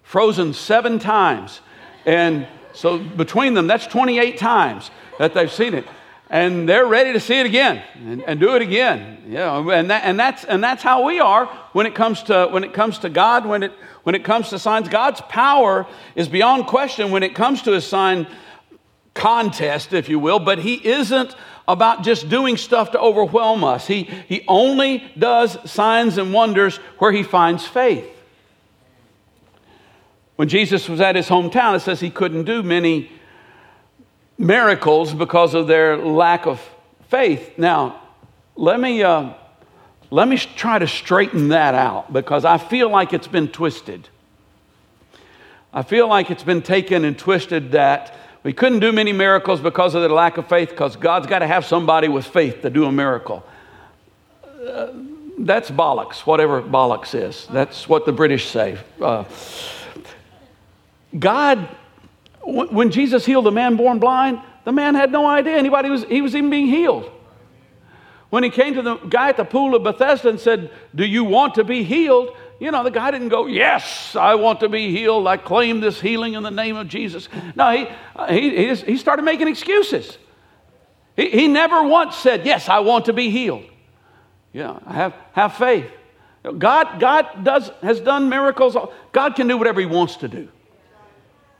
Frozen 0.03 0.53
seven 0.53 0.99
times, 0.99 1.61
and 2.05 2.47
So 2.73 2.99
between 2.99 3.55
them, 3.55 3.65
that's 3.65 3.87
28 3.87 4.37
times 4.37 4.91
that 5.17 5.33
they've 5.33 5.51
seen 5.51 5.73
it. 5.73 5.85
And 6.29 6.67
they're 6.67 6.85
ready 6.85 7.13
to 7.13 7.19
see 7.19 7.39
it 7.39 7.45
again 7.45 7.81
and, 7.95 8.21
and 8.23 8.39
do 8.39 8.55
it 8.55 8.61
again. 8.61 9.23
Know, 9.27 9.69
and, 9.69 9.89
that, 9.89 10.03
and, 10.03 10.19
that's, 10.19 10.43
and 10.43 10.61
that's 10.63 10.83
how 10.83 11.05
we 11.05 11.19
are 11.19 11.45
when 11.71 11.85
it 11.85 11.95
comes 11.95 12.23
to, 12.23 12.47
when 12.51 12.63
it 12.63 12.73
comes 12.73 12.99
to 12.99 13.09
God, 13.09 13.45
when 13.45 13.63
it, 13.63 13.71
when 14.03 14.13
it 14.13 14.25
comes 14.25 14.49
to 14.49 14.59
signs. 14.59 14.89
God's 14.89 15.21
power 15.21 15.87
is 16.15 16.27
beyond 16.27 16.67
question 16.67 17.11
when 17.11 17.23
it 17.23 17.33
comes 17.33 17.61
to 17.63 17.73
a 17.75 17.81
sign 17.81 18.27
contest, 19.13 19.93
if 19.93 20.09
you 20.09 20.19
will, 20.19 20.39
but 20.39 20.59
He 20.59 20.75
isn't 20.85 21.35
about 21.67 22.03
just 22.03 22.29
doing 22.29 22.57
stuff 22.57 22.91
to 22.91 22.99
overwhelm 22.99 23.63
us. 23.63 23.87
He, 23.87 24.03
he 24.03 24.43
only 24.47 25.09
does 25.17 25.57
signs 25.69 26.17
and 26.17 26.33
wonders 26.33 26.77
where 26.99 27.11
He 27.11 27.23
finds 27.23 27.65
faith. 27.65 28.05
When 30.37 30.47
Jesus 30.47 30.87
was 30.87 31.01
at 31.01 31.15
his 31.15 31.27
hometown, 31.27 31.75
it 31.75 31.79
says 31.79 31.99
he 31.99 32.11
couldn't 32.11 32.43
do 32.43 32.61
many 32.61 33.11
miracles 34.37 35.13
because 35.13 35.53
of 35.53 35.67
their 35.67 35.97
lack 35.97 36.45
of 36.45 36.61
faith. 37.09 37.57
Now, 37.57 38.01
let 38.55 38.79
me, 38.79 39.03
uh, 39.03 39.33
let 40.11 40.27
me 40.27 40.37
try 40.37 40.79
to 40.79 40.87
straighten 40.87 41.49
that 41.49 41.75
out 41.75 42.11
because 42.13 42.45
I 42.45 42.57
feel 42.57 42.89
like 42.89 43.13
it's 43.13 43.27
been 43.27 43.47
twisted. 43.47 44.09
I 45.73 45.83
feel 45.83 46.07
like 46.07 46.31
it's 46.31 46.43
been 46.43 46.61
taken 46.61 47.05
and 47.05 47.17
twisted 47.17 47.71
that 47.73 48.15
we 48.43 48.53
couldn't 48.53 48.79
do 48.79 48.91
many 48.91 49.11
miracles 49.11 49.59
because 49.59 49.93
of 49.93 50.01
their 50.01 50.09
lack 50.09 50.37
of 50.37 50.47
faith 50.47 50.69
because 50.69 50.95
God's 50.95 51.27
got 51.27 51.39
to 51.39 51.47
have 51.47 51.65
somebody 51.65 52.07
with 52.07 52.25
faith 52.25 52.61
to 52.61 52.69
do 52.69 52.85
a 52.85 52.91
miracle. 52.91 53.43
Uh, 54.65 54.87
that's 55.39 55.69
bollocks, 55.69 56.19
whatever 56.19 56.61
bollocks 56.61 57.13
is. 57.13 57.47
That's 57.51 57.87
what 57.87 58.05
the 58.05 58.11
British 58.11 58.49
say. 58.49 58.77
Uh, 59.01 59.25
God, 61.17 61.67
when 62.47 62.91
Jesus 62.91 63.25
healed 63.25 63.45
a 63.47 63.51
man 63.51 63.75
born 63.75 63.99
blind, 63.99 64.39
the 64.63 64.71
man 64.71 64.95
had 64.95 65.11
no 65.11 65.25
idea 65.27 65.57
anybody 65.57 65.89
was, 65.89 66.03
he 66.05 66.21
was 66.21 66.35
even 66.35 66.49
being 66.49 66.67
healed. 66.67 67.11
When 68.29 68.43
he 68.43 68.49
came 68.49 68.73
to 68.73 68.81
the 68.81 68.95
guy 68.95 69.29
at 69.29 69.37
the 69.37 69.45
pool 69.45 69.75
of 69.75 69.83
Bethesda 69.83 70.29
and 70.29 70.39
said, 70.39 70.71
Do 70.95 71.05
you 71.05 71.23
want 71.23 71.55
to 71.55 71.63
be 71.63 71.83
healed? 71.83 72.35
You 72.59 72.71
know, 72.71 72.83
the 72.83 72.91
guy 72.91 73.11
didn't 73.11 73.29
go, 73.29 73.47
Yes, 73.47 74.15
I 74.15 74.35
want 74.35 74.61
to 74.61 74.69
be 74.69 74.91
healed. 74.91 75.27
I 75.27 75.37
claim 75.37 75.79
this 75.79 76.01
healing 76.01 76.33
in 76.33 76.43
the 76.43 76.51
name 76.51 76.75
of 76.75 76.87
Jesus. 76.87 77.29
No, 77.55 77.71
he, 77.71 77.87
he, 78.29 78.57
he, 78.57 78.65
just, 78.67 78.83
he 78.83 78.97
started 78.97 79.23
making 79.23 79.47
excuses. 79.47 80.17
He, 81.15 81.29
he 81.29 81.47
never 81.47 81.83
once 81.83 82.15
said, 82.15 82.45
Yes, 82.45 82.69
I 82.69 82.79
want 82.79 83.05
to 83.05 83.13
be 83.13 83.29
healed. 83.29 83.65
Yeah, 84.53 84.79
have, 84.89 85.13
have 85.33 85.53
faith. 85.53 85.91
God, 86.57 86.99
God 86.99 87.43
does, 87.43 87.69
has 87.81 87.99
done 87.99 88.29
miracles. 88.29 88.75
God 89.11 89.35
can 89.35 89.47
do 89.47 89.57
whatever 89.57 89.79
he 89.79 89.85
wants 89.85 90.17
to 90.17 90.27
do. 90.27 90.49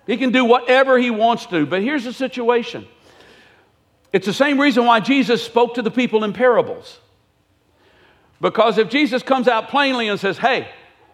He 0.08 0.16
can 0.16 0.32
do 0.32 0.46
whatever 0.46 0.98
he 0.98 1.12
wants 1.12 1.46
to. 1.48 1.66
But 1.66 1.84
here's 1.84 2.06
the 2.06 2.14
situation 2.14 2.88
it's 4.14 4.26
the 4.26 4.34
same 4.34 4.60
reason 4.60 4.86
why 4.86 5.02
Jesus 5.02 5.44
spoke 5.44 5.76
to 5.76 5.82
the 5.82 5.92
people 5.92 6.24
in 6.24 6.34
parables. 6.34 7.00
Because 8.40 8.78
if 8.78 8.90
Jesus 8.90 9.22
comes 9.22 9.48
out 9.48 9.68
plainly 9.68 10.08
and 10.08 10.20
says, 10.20 10.38
Hey, 10.38 10.70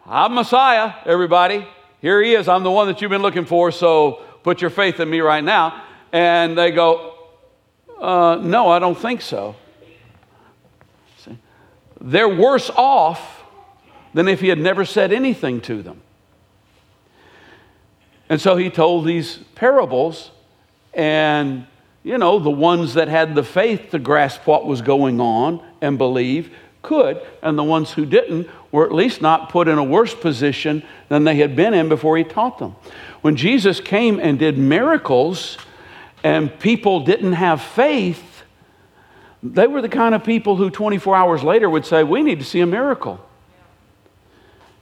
I'm 0.06 0.36
Messiah, 0.36 0.94
everybody, 1.06 1.68
here 2.02 2.22
he 2.22 2.36
is, 2.36 2.48
I'm 2.48 2.64
the 2.64 2.72
one 2.72 2.88
that 2.88 3.02
you've 3.02 3.12
been 3.12 3.22
looking 3.22 3.46
for, 3.46 3.72
so 3.72 4.22
put 4.44 4.62
your 4.62 4.70
faith 4.70 5.00
in 5.00 5.10
me 5.10 5.22
right 5.22 5.44
now. 5.44 5.84
And 6.12 6.58
they 6.58 6.72
go, 6.72 7.16
uh, 8.00 8.40
No, 8.42 8.70
I 8.70 8.78
don't 8.78 8.98
think 8.98 9.22
so. 9.22 9.56
See? 11.18 11.38
They're 12.00 12.30
worse 12.30 12.70
off 12.70 13.44
than 14.14 14.28
if 14.28 14.40
he 14.40 14.50
had 14.50 14.60
never 14.60 14.86
said 14.86 15.12
anything 15.12 15.62
to 15.62 15.82
them. 15.82 16.02
And 18.34 18.42
so 18.42 18.58
he 18.58 18.72
told 18.72 19.06
these 19.06 19.38
parables, 19.54 20.32
and 20.92 21.68
you 22.02 22.18
know, 22.18 22.40
the 22.40 22.50
ones 22.50 22.96
that 22.96 23.08
had 23.08 23.36
the 23.36 23.44
faith 23.44 23.92
to 23.92 24.00
grasp 24.00 24.48
what 24.48 24.66
was 24.66 24.82
going 24.82 25.22
on 25.22 25.64
and 25.82 26.00
believe 26.00 26.52
could, 26.82 27.22
and 27.44 27.60
the 27.60 27.64
ones 27.64 27.92
who 27.92 28.08
didn't 28.08 28.50
were 28.72 28.88
at 28.88 28.92
least 28.92 29.22
not 29.22 29.50
put 29.50 29.68
in 29.68 29.78
a 29.78 29.84
worse 29.84 30.16
position 30.16 30.82
than 31.10 31.26
they 31.26 31.36
had 31.36 31.56
been 31.56 31.76
in 31.76 31.90
before 31.90 32.18
he 32.18 32.24
taught 32.24 32.58
them. 32.58 32.76
When 33.22 33.36
Jesus 33.36 33.80
came 33.80 34.20
and 34.20 34.40
did 34.40 34.58
miracles, 34.58 35.60
and 36.24 36.60
people 36.60 37.02
didn't 37.02 37.34
have 37.34 37.62
faith, 37.62 38.42
they 39.44 39.68
were 39.68 39.84
the 39.84 39.90
kind 39.90 40.16
of 40.16 40.24
people 40.24 40.56
who 40.56 40.72
24 40.72 41.16
hours 41.16 41.44
later 41.44 41.70
would 41.70 41.86
say, 41.86 42.04
We 42.04 42.24
need 42.24 42.40
to 42.40 42.46
see 42.46 42.62
a 42.62 42.66
miracle. 42.66 43.24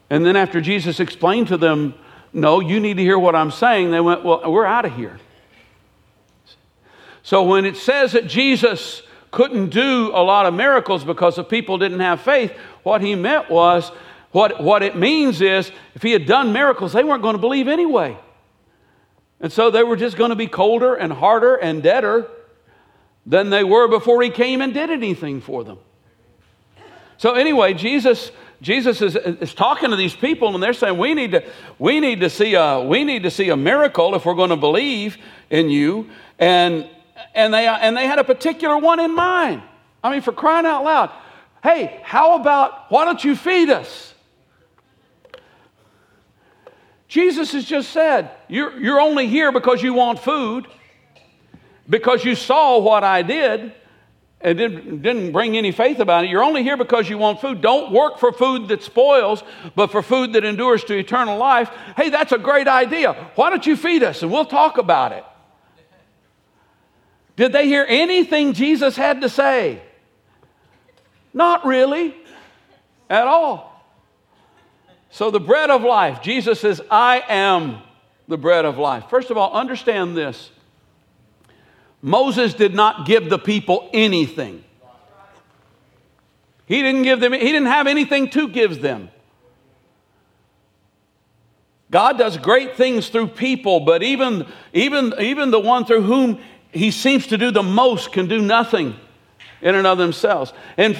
And 0.09 0.25
then 0.25 0.37
after 0.37 0.61
Jesus 0.61 1.01
explained 1.01 1.49
to 1.49 1.57
them 1.57 1.95
no, 2.33 2.59
you 2.59 2.79
need 2.79 2.97
to 2.97 3.03
hear 3.03 3.19
what 3.19 3.35
I'm 3.35 3.51
saying. 3.51 3.91
They 3.91 3.99
went, 3.99 4.23
Well, 4.23 4.51
we're 4.51 4.65
out 4.65 4.85
of 4.85 4.95
here. 4.95 5.19
So 7.23 7.43
when 7.43 7.65
it 7.65 7.77
says 7.77 8.13
that 8.13 8.27
Jesus 8.27 9.03
couldn't 9.29 9.69
do 9.69 10.11
a 10.13 10.23
lot 10.23 10.45
of 10.45 10.53
miracles 10.53 11.03
because 11.03 11.35
the 11.35 11.43
people 11.43 11.77
didn't 11.77 11.99
have 11.99 12.21
faith, 12.21 12.51
what 12.83 13.01
he 13.01 13.15
meant 13.15 13.49
was, 13.49 13.89
what, 14.31 14.61
what 14.63 14.81
it 14.81 14.95
means 14.95 15.41
is, 15.41 15.71
if 15.93 16.01
he 16.01 16.11
had 16.11 16.25
done 16.25 16.51
miracles, 16.53 16.93
they 16.93 17.03
weren't 17.03 17.21
going 17.21 17.35
to 17.35 17.41
believe 17.41 17.67
anyway. 17.67 18.17
And 19.39 19.51
so 19.51 19.69
they 19.71 19.83
were 19.83 19.95
just 19.95 20.17
going 20.17 20.29
to 20.29 20.35
be 20.35 20.47
colder 20.47 20.95
and 20.95 21.11
harder 21.11 21.55
and 21.55 21.83
deader 21.83 22.29
than 23.25 23.49
they 23.49 23.63
were 23.63 23.87
before 23.87 24.21
he 24.21 24.29
came 24.29 24.61
and 24.61 24.73
did 24.73 24.89
anything 24.89 25.41
for 25.41 25.63
them. 25.63 25.77
So, 27.17 27.33
anyway, 27.33 27.73
Jesus 27.75 28.31
Jesus 28.61 29.01
is, 29.01 29.15
is 29.15 29.55
talking 29.55 29.89
to 29.89 29.95
these 29.95 30.15
people 30.15 30.53
and 30.53 30.61
they're 30.61 30.73
saying, 30.73 30.97
we 30.97 31.15
need, 31.15 31.31
to, 31.31 31.43
we, 31.79 31.99
need 31.99 32.19
to 32.19 32.29
see 32.29 32.53
a, 32.53 32.79
we 32.79 33.03
need 33.03 33.23
to 33.23 33.31
see 33.31 33.49
a 33.49 33.57
miracle 33.57 34.13
if 34.13 34.23
we're 34.23 34.35
going 34.35 34.51
to 34.51 34.57
believe 34.57 35.17
in 35.49 35.69
you. 35.69 36.09
And, 36.37 36.87
and, 37.33 37.53
they, 37.53 37.67
and 37.67 37.97
they 37.97 38.05
had 38.05 38.19
a 38.19 38.23
particular 38.23 38.77
one 38.77 38.99
in 38.99 39.15
mind. 39.15 39.63
I 40.03 40.11
mean, 40.11 40.21
for 40.21 40.31
crying 40.31 40.67
out 40.67 40.83
loud, 40.83 41.11
hey, 41.63 41.99
how 42.03 42.39
about 42.39 42.91
why 42.91 43.03
don't 43.05 43.23
you 43.23 43.35
feed 43.35 43.71
us? 43.71 44.13
Jesus 47.07 47.51
has 47.53 47.65
just 47.65 47.89
said, 47.89 48.31
you're, 48.47 48.79
you're 48.79 49.01
only 49.01 49.27
here 49.27 49.51
because 49.51 49.81
you 49.81 49.93
want 49.93 50.19
food, 50.19 50.67
because 51.89 52.23
you 52.23 52.35
saw 52.35 52.77
what 52.77 53.03
I 53.03 53.23
did 53.23 53.73
and 54.43 54.57
didn't, 54.57 55.01
didn't 55.01 55.31
bring 55.31 55.57
any 55.57 55.71
faith 55.71 55.99
about 55.99 56.23
it. 56.23 56.29
You're 56.29 56.43
only 56.43 56.63
here 56.63 56.77
because 56.77 57.09
you 57.09 57.17
want 57.17 57.41
food. 57.41 57.61
Don't 57.61 57.91
work 57.91 58.17
for 58.17 58.31
food 58.31 58.67
that 58.69 58.83
spoils, 58.83 59.43
but 59.75 59.91
for 59.91 60.01
food 60.01 60.33
that 60.33 60.43
endures 60.43 60.83
to 60.85 60.97
eternal 60.97 61.37
life. 61.37 61.69
Hey, 61.95 62.09
that's 62.09 62.31
a 62.31 62.37
great 62.37 62.67
idea. 62.67 63.13
Why 63.35 63.49
don't 63.49 63.65
you 63.65 63.75
feed 63.75 64.03
us 64.03 64.23
and 64.23 64.31
we'll 64.31 64.45
talk 64.45 64.77
about 64.77 65.11
it? 65.11 65.23
Did 67.35 67.53
they 67.53 67.67
hear 67.67 67.85
anything 67.87 68.53
Jesus 68.53 68.95
had 68.95 69.21
to 69.21 69.29
say? 69.29 69.81
Not 71.33 71.65
really, 71.65 72.15
at 73.09 73.27
all. 73.27 73.69
So, 75.11 75.29
the 75.29 75.39
bread 75.39 75.69
of 75.69 75.83
life, 75.83 76.21
Jesus 76.21 76.59
says, 76.59 76.81
I 76.89 77.23
am 77.27 77.81
the 78.27 78.37
bread 78.37 78.63
of 78.65 78.77
life. 78.77 79.09
First 79.09 79.29
of 79.29 79.37
all, 79.37 79.51
understand 79.53 80.15
this 80.15 80.51
Moses 82.01 82.53
did 82.53 82.73
not 82.73 83.05
give 83.05 83.29
the 83.29 83.37
people 83.37 83.89
anything. 83.93 84.63
He 86.65 86.81
didn't 86.81 87.03
give 87.03 87.19
them, 87.19 87.33
he 87.33 87.39
didn't 87.39 87.65
have 87.65 87.87
anything 87.87 88.29
to 88.31 88.47
give 88.47 88.81
them. 88.81 89.09
God 91.91 92.17
does 92.17 92.37
great 92.37 92.77
things 92.77 93.09
through 93.09 93.27
people, 93.27 93.81
but 93.81 94.01
even, 94.01 94.47
even, 94.71 95.13
even 95.19 95.51
the 95.51 95.59
one 95.59 95.85
through 95.85 96.03
whom 96.03 96.39
he 96.71 96.89
seems 96.89 97.27
to 97.27 97.37
do 97.37 97.51
the 97.51 97.63
most 97.63 98.13
can 98.13 98.27
do 98.27 98.41
nothing 98.41 98.95
in 99.61 99.75
and 99.75 99.85
of 99.85 99.97
themselves. 99.97 100.53
And 100.77 100.95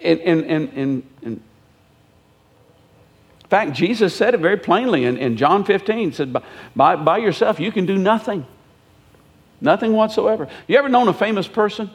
in, 0.00 0.18
in, 0.18 0.44
in, 0.44 1.02
in, 1.22 1.42
fact, 3.50 3.72
Jesus 3.72 4.14
said 4.14 4.34
it 4.34 4.40
very 4.40 4.56
plainly 4.56 5.04
in, 5.04 5.16
in 5.16 5.36
John 5.36 5.64
15, 5.64 6.12
said, 6.12 6.36
by, 6.76 6.96
by 6.96 7.18
yourself, 7.18 7.58
you 7.58 7.72
can 7.72 7.84
do 7.84 7.98
nothing. 7.98 8.46
Nothing 9.60 9.92
whatsoever. 9.92 10.48
You 10.66 10.78
ever 10.78 10.88
known 10.88 11.08
a 11.08 11.14
famous 11.14 11.46
person? 11.46 11.90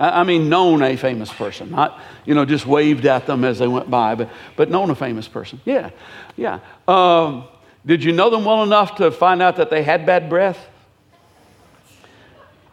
I 0.00 0.24
mean, 0.24 0.48
known 0.48 0.82
a 0.82 0.96
famous 0.96 1.30
person, 1.30 1.70
not, 1.70 2.00
you 2.24 2.34
know, 2.34 2.46
just 2.46 2.64
waved 2.64 3.04
at 3.04 3.26
them 3.26 3.44
as 3.44 3.58
they 3.58 3.68
went 3.68 3.90
by, 3.90 4.14
but, 4.14 4.30
but 4.56 4.70
known 4.70 4.88
a 4.88 4.94
famous 4.94 5.28
person. 5.28 5.60
Yeah, 5.66 5.90
yeah. 6.36 6.60
Um, 6.88 7.44
did 7.84 8.02
you 8.02 8.12
know 8.12 8.30
them 8.30 8.46
well 8.46 8.62
enough 8.62 8.96
to 8.96 9.10
find 9.10 9.42
out 9.42 9.56
that 9.56 9.68
they 9.68 9.82
had 9.82 10.06
bad 10.06 10.30
breath? 10.30 10.58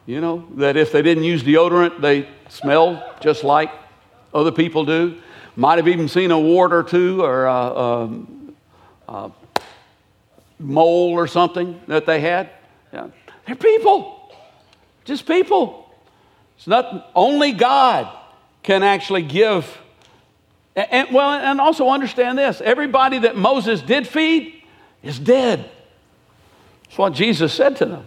You 0.05 0.21
know, 0.21 0.47
that 0.55 0.77
if 0.77 0.93
they 0.93 1.01
didn't 1.01 1.25
use 1.25 1.43
deodorant, 1.43 1.99
they 1.99 2.29
smelled 2.47 3.03
just 3.19 3.43
like 3.43 3.71
other 4.33 4.53
people 4.53 4.85
do. 4.85 5.21
Might 5.57 5.79
have 5.79 5.89
even 5.89 6.07
seen 6.07 6.31
a 6.31 6.39
wart 6.39 6.71
or 6.71 6.83
two 6.83 7.21
or 7.23 7.45
a, 7.45 7.51
a, 7.51 8.09
a 9.09 9.31
mole 10.59 11.11
or 11.11 11.27
something 11.27 11.81
that 11.87 12.05
they 12.05 12.21
had. 12.21 12.51
Yeah. 12.93 13.07
They're 13.45 13.55
people, 13.55 14.33
just 15.05 15.25
people. 15.25 15.89
It's 16.57 16.67
not 16.67 17.11
only 17.15 17.51
God 17.51 18.09
can 18.63 18.83
actually 18.83 19.21
give. 19.21 19.77
And, 20.75 20.87
and, 20.91 21.15
well, 21.15 21.31
and 21.31 21.61
also 21.61 21.89
understand 21.89 22.37
this: 22.37 22.61
everybody 22.61 23.19
that 23.19 23.35
Moses 23.35 23.81
did 23.81 24.07
feed 24.07 24.63
is 25.03 25.19
dead. 25.19 25.69
That's 26.83 26.97
what 26.97 27.13
Jesus 27.13 27.53
said 27.53 27.75
to 27.77 27.85
them. 27.85 28.05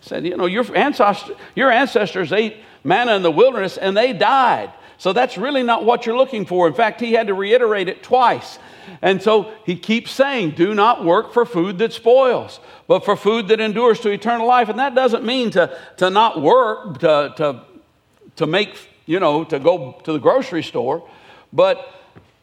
He 0.00 0.08
said, 0.08 0.26
You 0.26 0.36
know, 0.36 0.46
your 0.46 0.76
ancestors, 0.76 1.36
your 1.54 1.70
ancestors 1.70 2.32
ate 2.32 2.56
manna 2.84 3.16
in 3.16 3.22
the 3.22 3.30
wilderness 3.30 3.76
and 3.76 3.96
they 3.96 4.12
died. 4.12 4.72
So 4.98 5.12
that's 5.12 5.36
really 5.36 5.62
not 5.62 5.84
what 5.84 6.06
you're 6.06 6.16
looking 6.16 6.46
for. 6.46 6.66
In 6.66 6.74
fact, 6.74 7.00
he 7.00 7.12
had 7.12 7.26
to 7.26 7.34
reiterate 7.34 7.88
it 7.88 8.02
twice. 8.02 8.58
And 9.02 9.20
so 9.20 9.52
he 9.64 9.76
keeps 9.76 10.10
saying, 10.10 10.52
Do 10.52 10.74
not 10.74 11.04
work 11.04 11.32
for 11.32 11.44
food 11.44 11.78
that 11.78 11.92
spoils, 11.92 12.60
but 12.86 13.04
for 13.04 13.16
food 13.16 13.48
that 13.48 13.60
endures 13.60 14.00
to 14.00 14.10
eternal 14.10 14.46
life. 14.46 14.68
And 14.68 14.78
that 14.78 14.94
doesn't 14.94 15.24
mean 15.24 15.50
to, 15.52 15.76
to 15.98 16.10
not 16.10 16.40
work, 16.40 17.00
to, 17.00 17.34
to, 17.36 17.62
to 18.36 18.46
make, 18.46 18.76
you 19.06 19.20
know, 19.20 19.44
to 19.44 19.58
go 19.58 20.00
to 20.04 20.12
the 20.12 20.18
grocery 20.18 20.62
store, 20.62 21.08
but 21.52 21.92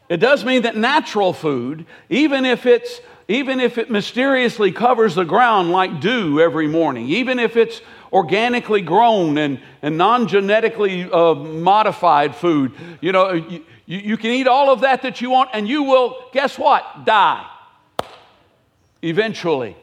it 0.08 0.18
does 0.18 0.44
mean 0.44 0.62
that 0.62 0.76
natural 0.76 1.32
food, 1.32 1.86
even 2.08 2.44
if 2.44 2.66
it's 2.66 3.00
even 3.26 3.58
if 3.58 3.78
it 3.78 3.90
mysteriously 3.90 4.70
covers 4.70 5.14
the 5.14 5.24
ground 5.24 5.70
like 5.70 6.00
dew 6.00 6.40
every 6.40 6.66
morning, 6.66 7.08
even 7.08 7.38
if 7.38 7.56
it's 7.56 7.80
organically 8.14 8.80
grown 8.80 9.36
and, 9.36 9.60
and 9.82 9.98
non 9.98 10.28
genetically 10.28 11.10
uh, 11.10 11.34
modified 11.34 12.34
food, 12.34 12.72
you 13.00 13.12
know, 13.12 13.32
you, 13.32 13.64
you 13.86 14.16
can 14.16 14.30
eat 14.30 14.46
all 14.46 14.70
of 14.70 14.80
that 14.82 15.02
that 15.02 15.20
you 15.20 15.28
want 15.28 15.50
and 15.52 15.68
you 15.68 15.82
will, 15.82 16.30
guess 16.32 16.58
what? 16.58 17.04
Die 17.04 17.50
eventually. 19.02 19.76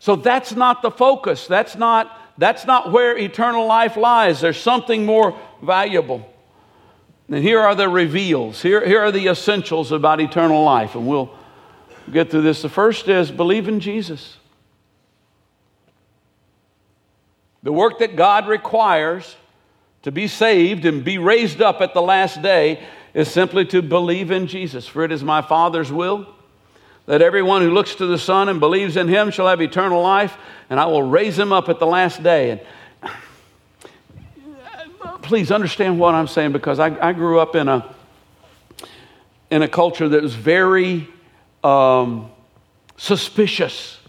So 0.00 0.16
that's 0.16 0.52
not 0.54 0.82
the 0.82 0.90
focus. 0.90 1.46
That's 1.46 1.76
not, 1.76 2.18
that's 2.36 2.66
not 2.66 2.92
where 2.92 3.16
eternal 3.16 3.66
life 3.66 3.96
lies. 3.96 4.40
There's 4.40 4.60
something 4.60 5.06
more 5.06 5.38
valuable. 5.62 6.28
And 7.28 7.42
here 7.42 7.60
are 7.60 7.74
the 7.74 7.88
reveals. 7.88 8.60
Here, 8.60 8.84
here 8.84 9.00
are 9.00 9.12
the 9.12 9.28
essentials 9.28 9.92
about 9.92 10.20
eternal 10.20 10.62
life. 10.64 10.94
And 10.94 11.06
we'll 11.06 11.30
get 12.12 12.30
through 12.30 12.42
this. 12.42 12.60
The 12.62 12.68
first 12.68 13.08
is 13.08 13.30
believe 13.30 13.68
in 13.68 13.80
Jesus. 13.80 14.36
The 17.64 17.72
work 17.72 17.98
that 18.00 18.14
God 18.14 18.46
requires 18.46 19.36
to 20.02 20.12
be 20.12 20.28
saved 20.28 20.84
and 20.84 21.02
be 21.02 21.16
raised 21.16 21.62
up 21.62 21.80
at 21.80 21.94
the 21.94 22.02
last 22.02 22.42
day 22.42 22.84
is 23.14 23.30
simply 23.30 23.64
to 23.64 23.80
believe 23.80 24.30
in 24.30 24.46
Jesus. 24.46 24.86
For 24.86 25.02
it 25.02 25.10
is 25.10 25.24
my 25.24 25.40
Father's 25.40 25.90
will 25.90 26.28
that 27.06 27.22
everyone 27.22 27.62
who 27.62 27.70
looks 27.70 27.94
to 27.96 28.06
the 28.06 28.18
Son 28.18 28.50
and 28.50 28.60
believes 28.60 28.98
in 28.98 29.08
him 29.08 29.30
shall 29.30 29.48
have 29.48 29.62
eternal 29.62 30.02
life, 30.02 30.36
and 30.68 30.78
I 30.78 30.86
will 30.86 31.02
raise 31.02 31.38
him 31.38 31.52
up 31.52 31.70
at 31.70 31.78
the 31.78 31.86
last 31.86 32.22
day. 32.22 32.50
And 33.02 33.12
please 35.22 35.50
understand 35.50 35.98
what 35.98 36.14
I'm 36.14 36.28
saying 36.28 36.52
because 36.52 36.78
I, 36.78 37.08
I 37.08 37.12
grew 37.14 37.40
up 37.40 37.56
in 37.56 37.68
a, 37.68 37.94
in 39.50 39.62
a 39.62 39.68
culture 39.68 40.08
that 40.10 40.22
was 40.22 40.34
very 40.34 41.08
um, 41.62 42.30
suspicious 42.98 44.00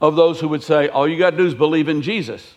of 0.00 0.14
those 0.14 0.38
who 0.38 0.46
would 0.48 0.62
say, 0.62 0.88
all 0.88 1.08
you 1.08 1.18
got 1.18 1.30
to 1.30 1.36
do 1.36 1.46
is 1.46 1.54
believe 1.54 1.88
in 1.88 2.02
Jesus. 2.02 2.54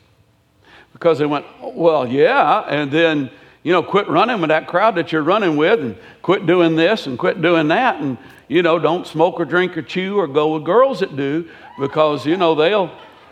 Because 0.93 1.17
they 1.19 1.25
went, 1.25 1.45
well, 1.62 2.08
yeah, 2.08 2.62
and 2.62 2.91
then, 2.91 3.29
you 3.63 3.73
know, 3.73 3.84
quit 3.84 4.08
running 4.08 4.39
with 4.39 4.49
that 4.49 4.67
crowd 4.67 4.95
that 4.95 5.12
you're 5.12 5.23
running 5.23 5.58
with 5.58 5.79
and 5.79 5.97
quit 6.21 6.45
doing 6.45 6.75
this 6.75 7.08
and 7.08 7.17
quit 7.17 7.41
doing 7.41 7.67
that. 7.69 7.99
And, 7.99 8.17
you 8.47 8.62
know, 8.62 8.77
don't 8.77 9.06
smoke 9.08 9.39
or 9.39 9.45
drink 9.45 9.77
or 9.77 9.82
chew 9.82 10.17
or 10.17 10.27
go 10.27 10.53
with 10.53 10.63
girls 10.63 10.99
that 10.99 11.15
do 11.15 11.49
because, 11.79 12.25
you 12.25 12.38
know, 12.38 12.56
they'll, 12.56 12.91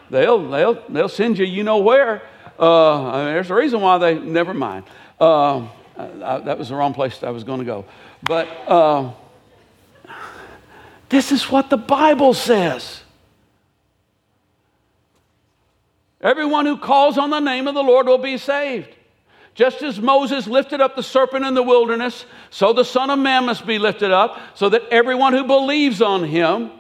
they'll, 0.10 0.50
they'll, 0.50 0.84
they'll 0.90 1.10
send 1.10 1.38
you, 1.38 1.46
you 1.46 1.64
know 1.64 1.78
where. 1.78 2.24
Uh, 2.60 3.06
I 3.08 3.26
mean, 3.26 3.34
there's 3.34 3.52
a 3.52 3.56
reason 3.56 3.82
why 3.82 3.98
they, 3.98 4.20
never 4.20 4.54
mind. 4.54 4.86
Uh, 5.20 5.68
I, 5.98 6.40
that 6.40 6.58
was 6.58 6.70
the 6.70 6.76
wrong 6.76 6.94
place 6.94 7.22
I 7.24 7.30
was 7.30 7.44
going 7.44 7.60
to 7.60 7.66
go. 7.66 7.86
But 8.24 8.48
uh, 8.68 9.12
this 11.10 11.32
is 11.32 11.50
what 11.52 11.70
the 11.70 11.78
Bible 11.78 12.34
says. 12.34 13.04
Everyone 16.22 16.66
who 16.66 16.78
calls 16.78 17.18
on 17.18 17.30
the 17.30 17.40
name 17.40 17.68
of 17.68 17.74
the 17.74 17.84
Lord 17.84 18.08
will 18.08 18.18
be 18.18 18.38
saved. 18.38 18.90
Just 19.54 19.82
as 19.82 20.00
Moses 20.00 20.48
lifted 20.48 20.80
up 20.80 20.96
the 20.96 21.04
serpent 21.04 21.46
in 21.46 21.56
the 21.56 21.64
wilderness, 21.64 22.26
so 22.50 22.72
the 22.72 22.86
Son 22.86 23.10
of 23.10 23.20
Man 23.20 23.46
must 23.46 23.66
be 23.66 23.80
lifted 23.80 24.12
up, 24.12 24.40
so 24.56 24.70
that 24.70 24.84
everyone 24.92 25.34
who 25.34 25.44
believes 25.44 26.02
on 26.02 26.24
him 26.24 26.72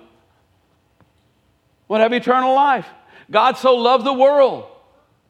would 1.87 1.99
have 1.99 2.13
eternal 2.13 2.55
life. 2.55 2.87
God 3.29 3.57
so 3.57 3.75
loved 3.75 4.05
the 4.05 4.13
world 4.13 4.67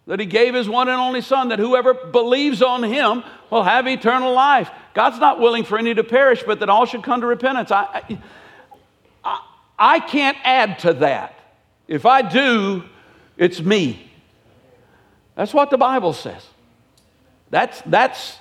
that 0.07 0.19
he 0.19 0.25
gave 0.25 0.53
his 0.53 0.67
one 0.67 0.89
and 0.89 0.99
only 0.99 1.21
Son, 1.21 1.49
that 1.49 1.59
whoever 1.59 1.93
believes 1.93 2.61
on 2.61 2.83
him 2.83 3.23
will 3.49 3.63
have 3.63 3.87
eternal 3.87 4.33
life. 4.33 4.69
God's 4.93 5.19
not 5.19 5.39
willing 5.39 5.63
for 5.63 5.77
any 5.77 5.93
to 5.93 6.03
perish, 6.03 6.43
but 6.43 6.59
that 6.59 6.69
all 6.69 6.85
should 6.85 7.03
come 7.03 7.21
to 7.21 7.27
repentance. 7.27 7.71
I, 7.71 8.19
I, 9.23 9.39
I 9.79 9.99
can't 9.99 10.37
add 10.43 10.79
to 10.79 10.93
that. 10.95 11.39
If 11.87 12.05
I 12.05 12.21
do, 12.21 12.83
it's 13.41 13.59
me. 13.59 14.11
That's 15.35 15.51
what 15.51 15.71
the 15.71 15.77
Bible 15.77 16.13
says. 16.13 16.45
That's, 17.49 17.81
that's, 17.87 18.37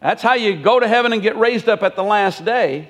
that's 0.00 0.22
how 0.22 0.34
you 0.34 0.56
go 0.56 0.80
to 0.80 0.88
heaven 0.88 1.12
and 1.12 1.20
get 1.20 1.36
raised 1.36 1.68
up 1.68 1.82
at 1.82 1.96
the 1.96 2.02
last 2.02 2.46
day. 2.46 2.88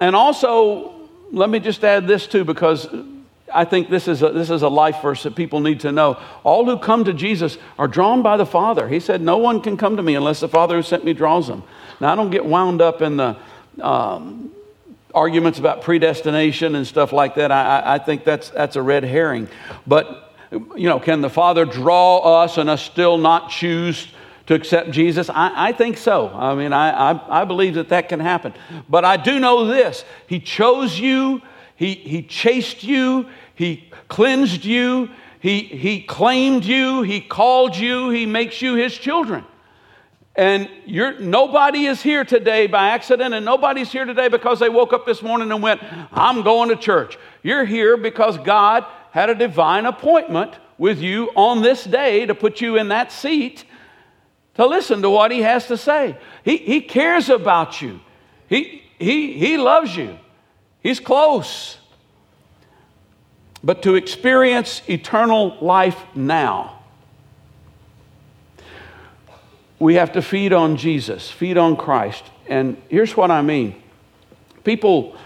And 0.00 0.16
also, 0.16 1.08
let 1.30 1.48
me 1.48 1.60
just 1.60 1.84
add 1.84 2.08
this 2.08 2.26
too, 2.26 2.44
because 2.44 2.88
I 3.52 3.64
think 3.64 3.88
this 3.88 4.08
is, 4.08 4.20
a, 4.20 4.30
this 4.30 4.50
is 4.50 4.62
a 4.62 4.68
life 4.68 5.00
verse 5.00 5.22
that 5.22 5.36
people 5.36 5.60
need 5.60 5.78
to 5.80 5.92
know. 5.92 6.20
All 6.42 6.64
who 6.64 6.76
come 6.76 7.04
to 7.04 7.12
Jesus 7.12 7.56
are 7.78 7.86
drawn 7.86 8.20
by 8.20 8.36
the 8.36 8.44
Father. 8.44 8.88
He 8.88 8.98
said, 8.98 9.20
No 9.20 9.38
one 9.38 9.60
can 9.60 9.76
come 9.76 9.96
to 9.96 10.02
me 10.02 10.16
unless 10.16 10.40
the 10.40 10.48
Father 10.48 10.74
who 10.74 10.82
sent 10.82 11.04
me 11.04 11.12
draws 11.12 11.46
them. 11.46 11.62
Now, 12.00 12.12
I 12.12 12.16
don't 12.16 12.30
get 12.30 12.44
wound 12.44 12.82
up 12.82 13.00
in 13.00 13.16
the 13.16 13.36
um, 13.80 14.50
arguments 15.14 15.58
about 15.58 15.82
predestination 15.82 16.74
and 16.74 16.86
stuff 16.86 17.12
like 17.12 17.36
that. 17.36 17.52
I, 17.52 17.94
I 17.94 17.98
think 17.98 18.24
that's, 18.24 18.50
that's 18.50 18.76
a 18.76 18.82
red 18.82 19.04
herring. 19.04 19.48
But, 19.86 20.34
you 20.50 20.88
know, 20.88 20.98
can 20.98 21.20
the 21.20 21.30
Father 21.30 21.64
draw 21.64 22.42
us 22.42 22.58
and 22.58 22.68
us 22.68 22.82
still 22.82 23.16
not 23.16 23.50
choose 23.50 24.08
to 24.46 24.54
accept 24.54 24.90
Jesus? 24.90 25.30
I, 25.30 25.68
I 25.68 25.72
think 25.72 25.96
so. 25.96 26.28
I 26.28 26.54
mean, 26.54 26.72
I, 26.72 27.12
I, 27.12 27.42
I 27.42 27.44
believe 27.44 27.74
that 27.74 27.88
that 27.90 28.08
can 28.08 28.20
happen. 28.20 28.52
But 28.88 29.04
I 29.04 29.16
do 29.16 29.38
know 29.38 29.66
this 29.66 30.04
He 30.26 30.40
chose 30.40 30.98
you, 30.98 31.40
He, 31.76 31.94
he 31.94 32.22
chased 32.22 32.82
you, 32.82 33.28
He 33.54 33.88
cleansed 34.08 34.64
you, 34.64 35.10
he, 35.40 35.60
he 35.60 36.00
claimed 36.02 36.64
you, 36.64 37.02
He 37.02 37.20
called 37.20 37.76
you, 37.76 38.10
He 38.10 38.26
makes 38.26 38.62
you 38.62 38.74
His 38.76 38.96
children. 38.96 39.44
And 40.36 40.68
nobody 41.20 41.86
is 41.86 42.02
here 42.02 42.24
today 42.24 42.66
by 42.66 42.88
accident, 42.88 43.34
and 43.34 43.44
nobody's 43.44 43.92
here 43.92 44.04
today 44.04 44.28
because 44.28 44.58
they 44.58 44.68
woke 44.68 44.92
up 44.92 45.06
this 45.06 45.22
morning 45.22 45.52
and 45.52 45.62
went, 45.62 45.80
I'm 46.12 46.42
going 46.42 46.70
to 46.70 46.76
church. 46.76 47.16
You're 47.42 47.64
here 47.64 47.96
because 47.96 48.36
God 48.38 48.84
had 49.12 49.30
a 49.30 49.34
divine 49.34 49.86
appointment 49.86 50.54
with 50.76 51.00
you 51.00 51.30
on 51.36 51.62
this 51.62 51.84
day 51.84 52.26
to 52.26 52.34
put 52.34 52.60
you 52.60 52.76
in 52.76 52.88
that 52.88 53.12
seat 53.12 53.64
to 54.54 54.66
listen 54.66 55.02
to 55.02 55.10
what 55.10 55.30
He 55.30 55.42
has 55.42 55.66
to 55.68 55.76
say. 55.76 56.16
He, 56.44 56.56
he 56.56 56.80
cares 56.80 57.28
about 57.28 57.80
you, 57.80 58.00
he, 58.48 58.82
he, 58.98 59.34
he 59.34 59.56
loves 59.56 59.96
you, 59.96 60.18
He's 60.80 61.00
close. 61.00 61.78
But 63.62 63.82
to 63.84 63.94
experience 63.94 64.82
eternal 64.90 65.56
life 65.62 65.98
now, 66.14 66.83
we 69.78 69.94
have 69.94 70.12
to 70.12 70.22
feed 70.22 70.52
on 70.52 70.76
Jesus, 70.76 71.30
feed 71.30 71.58
on 71.58 71.76
Christ. 71.76 72.24
And 72.46 72.80
here's 72.88 73.16
what 73.16 73.30
I 73.30 73.42
mean 73.42 73.82
people 74.62 75.16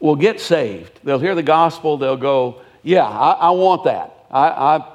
will 0.00 0.16
get 0.16 0.40
saved, 0.40 1.00
they'll 1.04 1.18
hear 1.18 1.34
the 1.34 1.42
gospel, 1.42 1.96
they'll 1.96 2.16
go, 2.16 2.62
Yeah, 2.82 3.06
I, 3.06 3.32
I 3.32 3.50
want 3.50 3.84
that. 3.84 4.26
I, 4.30 4.48
I 4.48 4.92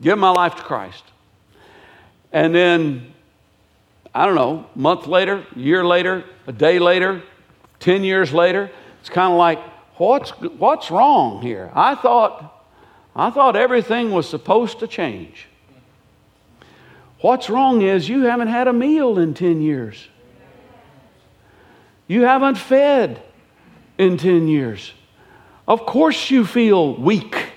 give 0.00 0.18
my 0.18 0.30
life 0.30 0.56
to 0.56 0.62
Christ. 0.62 1.04
And 2.32 2.54
then, 2.54 3.12
I 4.14 4.24
don't 4.26 4.34
know, 4.34 4.66
month 4.74 5.06
later, 5.06 5.46
year 5.54 5.84
later, 5.84 6.24
a 6.46 6.52
day 6.52 6.78
later, 6.78 7.22
10 7.80 8.04
years 8.04 8.32
later, 8.32 8.70
it's 9.00 9.10
kind 9.10 9.32
of 9.32 9.38
like, 9.38 9.58
what's, 9.96 10.30
what's 10.30 10.90
wrong 10.90 11.42
here? 11.42 11.70
I 11.74 11.94
thought, 11.94 12.64
I 13.14 13.30
thought 13.30 13.54
everything 13.54 14.12
was 14.12 14.28
supposed 14.28 14.78
to 14.78 14.86
change. 14.86 15.48
What's 17.22 17.48
wrong 17.48 17.82
is 17.82 18.08
you 18.08 18.22
haven't 18.22 18.48
had 18.48 18.66
a 18.66 18.72
meal 18.72 19.18
in 19.18 19.32
10 19.32 19.62
years. 19.62 20.08
You 22.08 22.22
haven't 22.22 22.56
fed 22.56 23.22
in 23.96 24.18
10 24.18 24.48
years. 24.48 24.92
Of 25.66 25.86
course, 25.86 26.30
you 26.32 26.44
feel 26.44 26.96
weak 26.96 27.52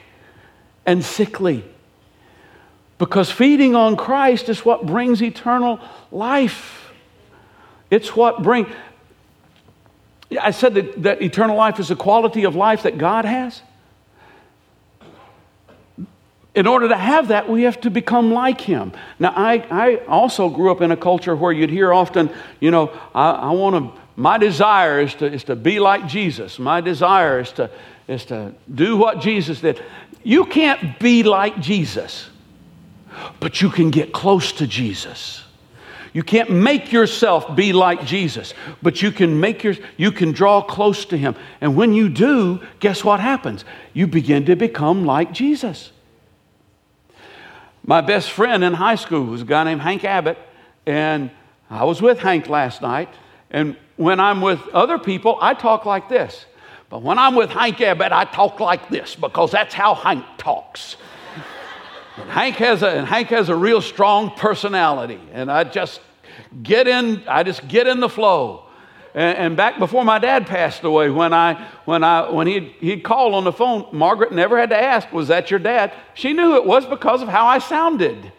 and 0.86 1.04
sickly 1.04 1.66
because 3.00 3.32
feeding 3.32 3.76
on 3.76 3.98
Christ 3.98 4.50
is 4.50 4.64
what 4.64 4.86
brings 4.86 5.22
eternal 5.22 5.80
life. 6.12 6.92
It's 7.90 8.16
what 8.16 8.44
brings. 8.44 8.70
I 10.40 10.52
said 10.52 10.76
that, 10.76 11.04
that 11.04 11.22
eternal 11.24 11.58
life 11.58 11.80
is 11.80 11.90
a 11.90 11.96
quality 11.96 12.44
of 12.44 12.56
life 12.56 12.84
that 12.84 13.00
God 13.00 13.26
has 13.26 13.64
in 16.56 16.68
order 16.68 16.88
to 16.88 16.96
have 16.96 17.28
that, 17.28 17.50
we 17.50 17.64
have 17.64 17.82
to 17.82 17.90
become 17.90 18.32
like 18.32 18.62
him. 18.62 18.94
Now, 19.20 19.34
I, 19.36 19.66
I 19.70 19.96
also 20.08 20.50
grew 20.50 20.72
up 20.72 20.82
in 20.82 20.92
a 20.92 20.98
culture 20.98 21.36
where 21.36 21.52
you'd 21.52 21.70
hear 21.70 21.94
often, 21.94 22.30
you 22.62 22.72
know, 22.72 22.98
I, 23.14 23.32
I 23.32 23.52
want 23.52 23.76
to, 23.76 24.02
my 24.16 24.38
desire 24.38 25.02
is 25.02 25.14
to, 25.16 25.26
is 25.26 25.44
to 25.46 25.56
be 25.56 25.80
like 25.80 26.08
Jesus. 26.08 26.58
My 26.58 26.80
desire 26.80 27.42
is 27.42 27.52
to, 27.54 27.70
is 28.08 28.26
to 28.26 28.54
do 28.74 28.96
what 28.96 29.20
Jesus 29.20 29.60
did. 29.60 29.84
You 30.24 30.46
can't 30.46 30.98
be 30.98 31.24
like 31.24 31.60
Jesus, 31.60 32.30
but 33.42 33.62
you 33.62 33.70
can 33.70 33.92
get 33.92 34.14
close 34.14 34.54
to 34.54 34.66
Jesus. 34.66 35.44
You 36.14 36.24
can't 36.24 36.50
make 36.50 36.94
yourself 36.94 37.58
be 37.58 37.74
like 37.74 38.06
Jesus, 38.06 38.54
but 38.82 39.02
you 39.02 39.12
can 39.12 39.42
make 39.42 39.66
your 39.66 39.76
you 39.98 40.14
can 40.14 40.32
draw 40.32 40.62
close 40.62 41.04
to 41.08 41.18
him. 41.18 41.36
And 41.60 41.76
when 41.76 41.94
you 41.94 42.08
do, 42.08 42.62
guess 42.80 43.04
what 43.04 43.20
happens? 43.20 43.66
You 43.92 44.08
begin 44.08 44.46
to 44.46 44.56
become 44.56 45.04
like 45.04 45.34
Jesus. 45.34 45.92
My 47.88 48.02
best 48.02 48.32
friend 48.32 48.64
in 48.64 48.74
high 48.74 48.96
school 48.96 49.26
was 49.26 49.44
a 49.44 49.46
guy 49.46 49.64
named 49.64 49.82
Hank 49.82 50.04
Abbott, 50.04 50.40
and 50.88 51.30
I 51.70 51.84
was 51.84 52.02
with 52.02 52.18
Hank 52.18 52.50
last 52.50 52.82
night. 52.82 53.10
And 53.52 53.78
when 53.96 54.20
I'm 54.20 54.42
with 54.42 54.60
other 54.70 54.98
people, 54.98 55.38
I 55.40 55.54
talk 55.54 55.86
like 55.86 56.10
this. 56.10 56.48
But 56.90 57.04
when 57.04 57.20
I'm 57.20 57.36
with 57.36 57.52
Hank 57.52 57.80
Abbott, 57.82 58.12
I 58.12 58.26
talk 58.26 58.60
like 58.60 58.90
this 58.90 59.16
because 59.16 59.52
that's 59.52 59.74
how 59.74 59.94
Hank 59.94 60.26
talks. 60.40 60.98
Hank 62.30 62.56
has 62.56 62.82
a 62.82 62.90
and 62.90 63.06
Hank 63.06 63.28
has 63.28 63.50
a 63.50 63.56
real 63.56 63.82
strong 63.82 64.32
personality, 64.32 65.20
and 65.32 65.52
I 65.52 65.64
just 65.64 66.02
get 66.64 66.88
in. 66.88 67.22
I 67.28 67.44
just 67.44 67.68
get 67.68 67.86
in 67.86 68.00
the 68.00 68.10
flow. 68.10 68.65
And, 69.16 69.38
and 69.38 69.58
back 69.58 69.80
before 69.80 70.04
my 70.04 70.20
dad 70.20 70.46
passed 70.46 70.84
away, 70.84 71.10
when 71.10 71.34
I 71.34 71.68
when 71.86 72.04
I 72.04 72.30
when 72.30 72.46
he 72.46 72.76
he'd 72.82 73.04
call 73.04 73.34
on 73.34 73.46
the 73.46 73.54
phone, 73.54 73.88
Margaret 73.94 74.34
never 74.34 74.60
had 74.60 74.70
to 74.72 74.78
ask, 74.78 75.12
"Was 75.12 75.30
that 75.30 75.50
your 75.50 75.60
dad?" 75.60 75.94
She 76.14 76.34
knew 76.34 76.56
it 76.56 76.66
was 76.66 76.86
because 76.86 77.22
of 77.22 77.30
how 77.30 77.48
I 77.48 77.60
sounded 77.60 78.32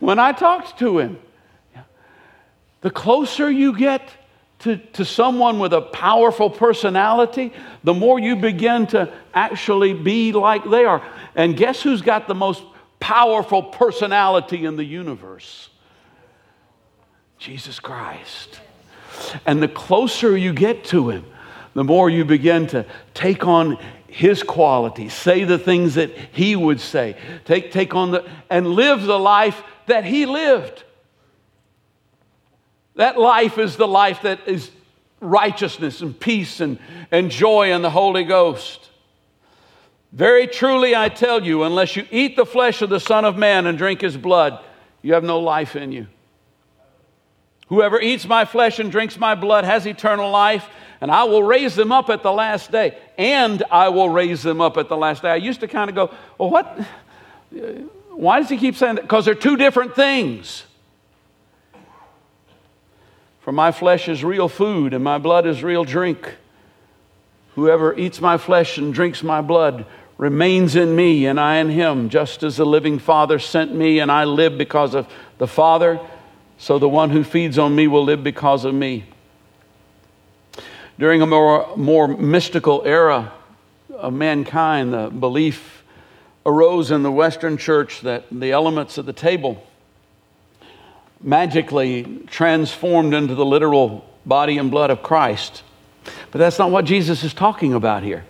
when 0.00 0.18
I 0.18 0.32
talked 0.32 0.78
to 0.78 0.98
him. 0.98 1.18
The 2.80 2.90
closer 2.90 3.50
you 3.50 3.76
get 3.76 4.02
to, 4.60 4.76
to 4.76 5.04
someone 5.04 5.58
with 5.58 5.72
a 5.72 5.80
powerful 5.80 6.48
personality, 6.50 7.52
the 7.82 7.94
more 7.94 8.18
you 8.18 8.36
begin 8.36 8.86
to 8.88 9.12
actually 9.34 9.92
be 9.94 10.32
like 10.32 10.68
they 10.68 10.84
are. 10.84 11.02
And 11.34 11.56
guess 11.56 11.82
who's 11.82 12.02
got 12.02 12.28
the 12.28 12.34
most 12.34 12.62
powerful 13.00 13.62
personality 13.62 14.64
in 14.64 14.76
the 14.76 14.84
universe? 14.84 15.68
Jesus 17.38 17.80
Christ. 17.80 18.60
And 19.46 19.62
the 19.62 19.68
closer 19.68 20.36
you 20.36 20.52
get 20.52 20.84
to 20.86 21.10
Him, 21.10 21.24
the 21.74 21.84
more 21.84 22.08
you 22.08 22.24
begin 22.24 22.66
to 22.68 22.86
take 23.14 23.46
on 23.46 23.78
His 24.06 24.42
qualities, 24.42 25.12
say 25.12 25.44
the 25.44 25.58
things 25.58 25.94
that 25.94 26.10
He 26.32 26.56
would 26.56 26.80
say, 26.80 27.16
take, 27.44 27.72
take 27.72 27.94
on 27.94 28.12
the, 28.12 28.28
and 28.50 28.68
live 28.68 29.02
the 29.02 29.18
life 29.18 29.62
that 29.86 30.04
He 30.04 30.26
lived. 30.26 30.84
That 32.96 33.18
life 33.18 33.58
is 33.58 33.76
the 33.76 33.88
life 33.88 34.22
that 34.22 34.46
is 34.46 34.70
righteousness 35.20 36.00
and 36.00 36.18
peace 36.18 36.60
and, 36.60 36.78
and 37.10 37.30
joy 37.30 37.72
in 37.72 37.82
the 37.82 37.90
Holy 37.90 38.24
Ghost. 38.24 38.90
Very 40.12 40.46
truly, 40.46 40.94
I 40.94 41.08
tell 41.08 41.44
you, 41.44 41.64
unless 41.64 41.96
you 41.96 42.06
eat 42.12 42.36
the 42.36 42.46
flesh 42.46 42.82
of 42.82 42.90
the 42.90 43.00
Son 43.00 43.24
of 43.24 43.36
Man 43.36 43.66
and 43.66 43.76
drink 43.76 44.00
his 44.00 44.16
blood, 44.16 44.60
you 45.02 45.14
have 45.14 45.24
no 45.24 45.40
life 45.40 45.74
in 45.74 45.90
you. 45.90 46.06
Whoever 47.68 48.00
eats 48.00 48.26
my 48.26 48.44
flesh 48.44 48.78
and 48.78 48.92
drinks 48.92 49.18
my 49.18 49.34
blood 49.34 49.64
has 49.64 49.86
eternal 49.86 50.30
life, 50.30 50.66
and 51.00 51.10
I 51.10 51.24
will 51.24 51.42
raise 51.42 51.74
them 51.74 51.92
up 51.92 52.10
at 52.10 52.22
the 52.22 52.32
last 52.32 52.70
day. 52.70 52.98
And 53.16 53.62
I 53.70 53.88
will 53.88 54.08
raise 54.08 54.42
them 54.42 54.60
up 54.60 54.76
at 54.76 54.88
the 54.88 54.96
last 54.96 55.22
day. 55.22 55.30
I 55.30 55.36
used 55.36 55.60
to 55.60 55.68
kind 55.68 55.88
of 55.88 55.96
go, 55.96 56.14
well, 56.38 56.50
what? 56.50 56.78
Uh, 57.54 57.60
why 58.10 58.40
does 58.40 58.48
he 58.48 58.56
keep 58.56 58.76
saying 58.76 58.96
that? 58.96 59.02
Because 59.02 59.24
they're 59.24 59.34
two 59.34 59.56
different 59.56 59.94
things. 59.94 60.64
For 63.40 63.52
my 63.52 63.72
flesh 63.72 64.08
is 64.08 64.24
real 64.24 64.48
food, 64.48 64.94
and 64.94 65.02
my 65.02 65.18
blood 65.18 65.46
is 65.46 65.62
real 65.62 65.84
drink. 65.84 66.34
Whoever 67.54 67.96
eats 67.96 68.20
my 68.20 68.38
flesh 68.38 68.78
and 68.78 68.92
drinks 68.92 69.22
my 69.22 69.40
blood 69.40 69.86
remains 70.16 70.76
in 70.76 70.94
me, 70.94 71.26
and 71.26 71.38
I 71.40 71.56
in 71.56 71.68
him, 71.68 72.08
just 72.08 72.42
as 72.42 72.56
the 72.56 72.64
living 72.64 72.98
Father 72.98 73.38
sent 73.38 73.74
me, 73.74 73.98
and 73.98 74.10
I 74.10 74.24
live 74.24 74.56
because 74.56 74.94
of 74.94 75.08
the 75.38 75.46
Father, 75.46 76.00
so 76.58 76.78
the 76.78 76.88
one 76.88 77.10
who 77.10 77.24
feeds 77.24 77.58
on 77.58 77.74
me 77.74 77.86
will 77.86 78.04
live 78.04 78.22
because 78.22 78.64
of 78.64 78.74
me. 78.74 79.04
During 80.98 81.22
a 81.22 81.26
more, 81.26 81.76
more 81.76 82.08
mystical 82.08 82.82
era 82.84 83.32
of 83.90 84.12
mankind, 84.12 84.92
the 84.92 85.08
belief 85.08 85.82
arose 86.46 86.90
in 86.90 87.02
the 87.02 87.10
Western 87.10 87.56
church 87.56 88.02
that 88.02 88.24
the 88.30 88.52
elements 88.52 88.98
of 88.98 89.06
the 89.06 89.12
table 89.12 89.66
magically 91.20 92.22
transformed 92.26 93.14
into 93.14 93.34
the 93.34 93.44
literal 93.44 94.04
body 94.26 94.58
and 94.58 94.70
blood 94.70 94.90
of 94.90 95.02
Christ. 95.02 95.62
But 96.30 96.38
that's 96.38 96.58
not 96.58 96.70
what 96.70 96.84
Jesus 96.84 97.24
is 97.24 97.32
talking 97.32 97.72
about 97.72 98.02
here. 98.02 98.24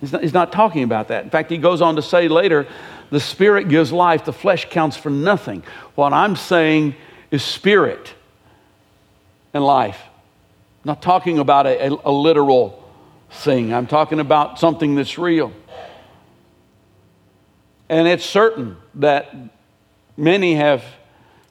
He's 0.00 0.12
not, 0.12 0.22
he's 0.22 0.34
not, 0.34 0.50
talking 0.50 0.82
about 0.82 1.08
that. 1.08 1.24
In 1.24 1.30
fact, 1.30 1.50
he 1.50 1.58
goes 1.58 1.80
on 1.80 1.96
to 1.96 2.02
say 2.02 2.26
later, 2.26 2.66
the 3.10 3.20
spirit 3.20 3.68
gives 3.68 3.92
life, 3.92 4.24
the 4.24 4.32
flesh 4.32 4.68
counts 4.70 4.96
for 4.96 5.10
nothing. 5.10 5.62
What 5.94 6.12
I'm 6.12 6.36
saying 6.36 6.94
is 7.30 7.42
spirit 7.42 8.14
and 9.52 9.64
life. 9.64 10.00
I'm 10.84 10.88
not 10.90 11.02
talking 11.02 11.38
about 11.38 11.66
a, 11.66 11.92
a, 11.92 11.98
a 12.06 12.12
literal 12.12 12.76
thing, 13.30 13.72
I'm 13.72 13.86
talking 13.86 14.18
about 14.18 14.58
something 14.58 14.94
that's 14.96 15.18
real. 15.18 15.52
And 17.88 18.06
it's 18.06 18.24
certain 18.24 18.76
that 18.96 19.34
many 20.16 20.54
have 20.54 20.84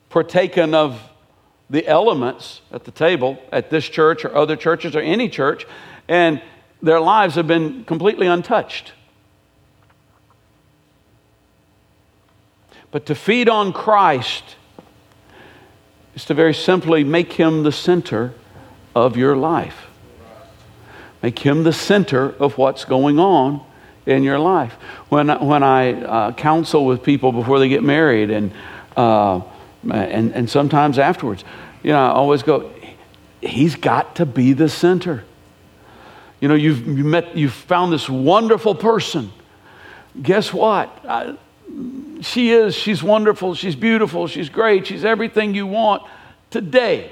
partaken 0.09 0.73
of 0.73 1.01
the 1.69 1.85
elements 1.87 2.61
at 2.71 2.83
the 2.83 2.91
table 2.91 3.37
at 3.51 3.69
this 3.69 3.87
church 3.87 4.25
or 4.25 4.35
other 4.35 4.55
churches 4.55 4.95
or 4.95 4.99
any 4.99 5.29
church, 5.29 5.65
and 6.07 6.41
their 6.81 6.99
lives 6.99 7.35
have 7.35 7.47
been 7.47 7.83
completely 7.83 8.27
untouched. 8.27 8.93
But 12.91 13.05
to 13.07 13.15
feed 13.15 13.49
on 13.49 13.73
Christ 13.73 14.55
is 16.15 16.25
to 16.25 16.33
very 16.33 16.53
simply 16.53 17.03
make 17.03 17.33
him 17.33 17.63
the 17.63 17.71
center 17.71 18.33
of 18.95 19.15
your 19.15 19.35
life. 19.35 19.87
Make 21.21 21.39
him 21.39 21.63
the 21.63 21.73
center 21.73 22.33
of 22.39 22.57
what's 22.57 22.85
going 22.85 23.19
on 23.19 23.61
in 24.05 24.23
your 24.23 24.39
life. 24.39 24.73
When, 25.09 25.27
when 25.45 25.63
I 25.63 25.93
uh, 25.93 26.31
counsel 26.33 26.85
with 26.85 27.03
people 27.03 27.31
before 27.31 27.59
they 27.59 27.69
get 27.69 27.83
married 27.83 28.31
and 28.31 28.51
uh, 28.97 29.41
and, 29.83 30.33
and 30.33 30.49
sometimes 30.49 30.99
afterwards. 30.99 31.43
You 31.83 31.91
know, 31.91 31.99
I 31.99 32.09
always 32.09 32.43
go, 32.43 32.71
he's 33.41 33.75
got 33.75 34.15
to 34.17 34.25
be 34.25 34.53
the 34.53 34.69
center. 34.69 35.23
You 36.39 36.47
know, 36.47 36.55
you've, 36.55 36.85
you 36.85 37.03
met, 37.03 37.35
you've 37.35 37.53
found 37.53 37.93
this 37.93 38.09
wonderful 38.09 38.75
person. 38.75 39.31
Guess 40.21 40.53
what? 40.53 40.89
I, 41.07 41.37
she 42.21 42.51
is, 42.51 42.75
she's 42.75 43.01
wonderful, 43.01 43.55
she's 43.55 43.75
beautiful, 43.75 44.27
she's 44.27 44.49
great, 44.49 44.87
she's 44.87 45.05
everything 45.05 45.55
you 45.55 45.67
want 45.67 46.03
today. 46.49 47.11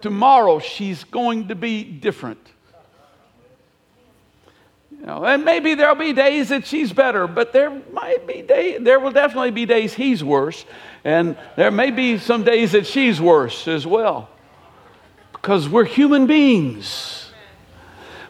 Tomorrow, 0.00 0.58
she's 0.58 1.04
going 1.04 1.48
to 1.48 1.54
be 1.54 1.84
different. 1.84 2.38
You 4.90 5.06
know, 5.06 5.24
and 5.24 5.44
maybe 5.44 5.74
there'll 5.74 5.94
be 5.94 6.12
days 6.12 6.50
that 6.50 6.66
she's 6.66 6.92
better, 6.92 7.26
but 7.26 7.52
there 7.52 7.70
might 7.92 8.26
be 8.26 8.42
days, 8.42 8.78
there 8.82 9.00
will 9.00 9.12
definitely 9.12 9.50
be 9.50 9.64
days 9.64 9.94
he's 9.94 10.22
worse. 10.22 10.64
And 11.04 11.38
there 11.56 11.70
may 11.70 11.90
be 11.90 12.18
some 12.18 12.44
days 12.44 12.72
that 12.72 12.86
she's 12.86 13.20
worse 13.20 13.66
as 13.66 13.86
well. 13.86 14.28
Because 15.32 15.68
we're 15.68 15.84
human 15.84 16.26
beings. 16.26 17.30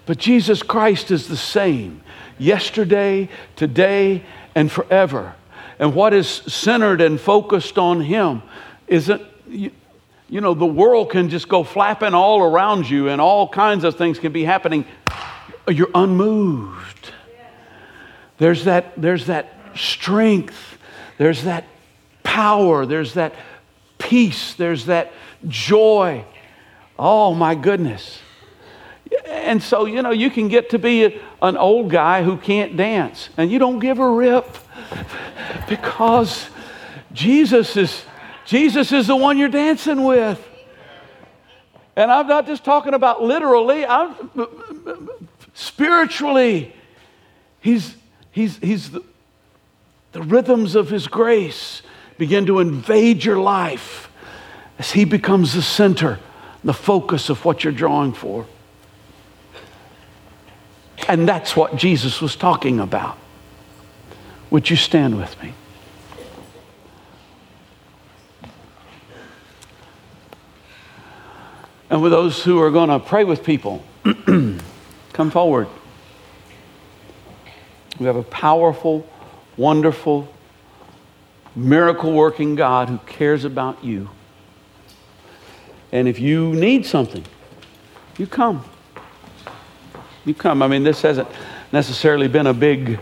But 0.06 0.18
Jesus 0.18 0.62
Christ 0.62 1.10
is 1.10 1.26
the 1.26 1.36
same 1.36 2.02
yesterday, 2.38 3.28
today, 3.54 4.24
and 4.54 4.70
forever. 4.70 5.34
And 5.78 5.94
what 5.94 6.12
is 6.12 6.28
centered 6.28 7.00
and 7.00 7.20
focused 7.20 7.78
on 7.78 8.00
Him 8.00 8.42
isn't, 8.86 9.22
you, 9.48 9.70
you 10.28 10.40
know, 10.40 10.54
the 10.54 10.66
world 10.66 11.10
can 11.10 11.28
just 11.28 11.48
go 11.48 11.64
flapping 11.64 12.14
all 12.14 12.40
around 12.40 12.88
you 12.88 13.08
and 13.08 13.20
all 13.20 13.48
kinds 13.48 13.84
of 13.84 13.96
things 13.96 14.18
can 14.18 14.32
be 14.32 14.44
happening 14.44 14.84
you're 15.68 15.90
unmoved. 15.94 17.12
There's 18.38 18.64
that, 18.64 18.92
there's 18.96 19.26
that 19.26 19.52
strength, 19.74 20.78
there's 21.18 21.44
that 21.44 21.64
power, 22.22 22.86
there's 22.86 23.14
that 23.14 23.34
peace, 23.98 24.54
there's 24.54 24.86
that 24.86 25.12
joy. 25.46 26.24
Oh 26.98 27.34
my 27.34 27.54
goodness. 27.54 28.20
And 29.50 29.60
so, 29.60 29.84
you 29.84 30.00
know, 30.00 30.12
you 30.12 30.30
can 30.30 30.46
get 30.46 30.70
to 30.70 30.78
be 30.78 31.06
a, 31.06 31.20
an 31.42 31.56
old 31.56 31.90
guy 31.90 32.22
who 32.22 32.36
can't 32.36 32.76
dance 32.76 33.30
and 33.36 33.50
you 33.50 33.58
don't 33.58 33.80
give 33.80 33.98
a 33.98 34.08
rip 34.08 34.46
because 35.68 36.48
Jesus 37.12 37.76
is 37.76 38.04
Jesus 38.46 38.92
is 38.92 39.08
the 39.08 39.16
one 39.16 39.38
you're 39.38 39.48
dancing 39.48 40.04
with. 40.04 40.40
And 41.96 42.12
I'm 42.12 42.28
not 42.28 42.46
just 42.46 42.64
talking 42.64 42.94
about 42.94 43.24
literally, 43.24 43.84
I'm 43.84 44.14
spiritually. 45.54 46.72
He's, 47.60 47.96
he's, 48.30 48.56
he's 48.58 48.92
the, 48.92 49.02
the 50.12 50.22
rhythms 50.22 50.76
of 50.76 50.90
His 50.90 51.08
grace 51.08 51.82
begin 52.18 52.46
to 52.46 52.60
invade 52.60 53.24
your 53.24 53.40
life 53.40 54.12
as 54.78 54.92
He 54.92 55.04
becomes 55.04 55.54
the 55.54 55.62
center, 55.62 56.20
the 56.62 56.72
focus 56.72 57.30
of 57.30 57.44
what 57.44 57.64
you're 57.64 57.72
drawing 57.72 58.12
for. 58.12 58.46
And 61.08 61.28
that's 61.28 61.56
what 61.56 61.76
Jesus 61.76 62.20
was 62.20 62.36
talking 62.36 62.80
about. 62.80 63.18
Would 64.50 64.70
you 64.70 64.76
stand 64.76 65.16
with 65.16 65.40
me? 65.42 65.54
And 71.88 72.02
with 72.02 72.12
those 72.12 72.44
who 72.44 72.60
are 72.60 72.70
going 72.70 72.88
to 72.88 73.00
pray 73.00 73.24
with 73.24 73.42
people, 73.42 73.82
come 75.12 75.30
forward. 75.30 75.66
We 77.98 78.06
have 78.06 78.16
a 78.16 78.22
powerful, 78.22 79.06
wonderful, 79.56 80.32
miracle 81.56 82.12
working 82.12 82.54
God 82.54 82.88
who 82.88 82.98
cares 82.98 83.44
about 83.44 83.84
you. 83.84 84.08
And 85.92 86.06
if 86.06 86.20
you 86.20 86.54
need 86.54 86.86
something, 86.86 87.24
you 88.16 88.26
come. 88.26 88.64
You 90.24 90.34
come. 90.34 90.62
I 90.62 90.68
mean, 90.68 90.82
this 90.82 91.02
hasn't 91.02 91.28
necessarily 91.72 92.28
been 92.28 92.46
a 92.46 92.54
big 92.54 93.00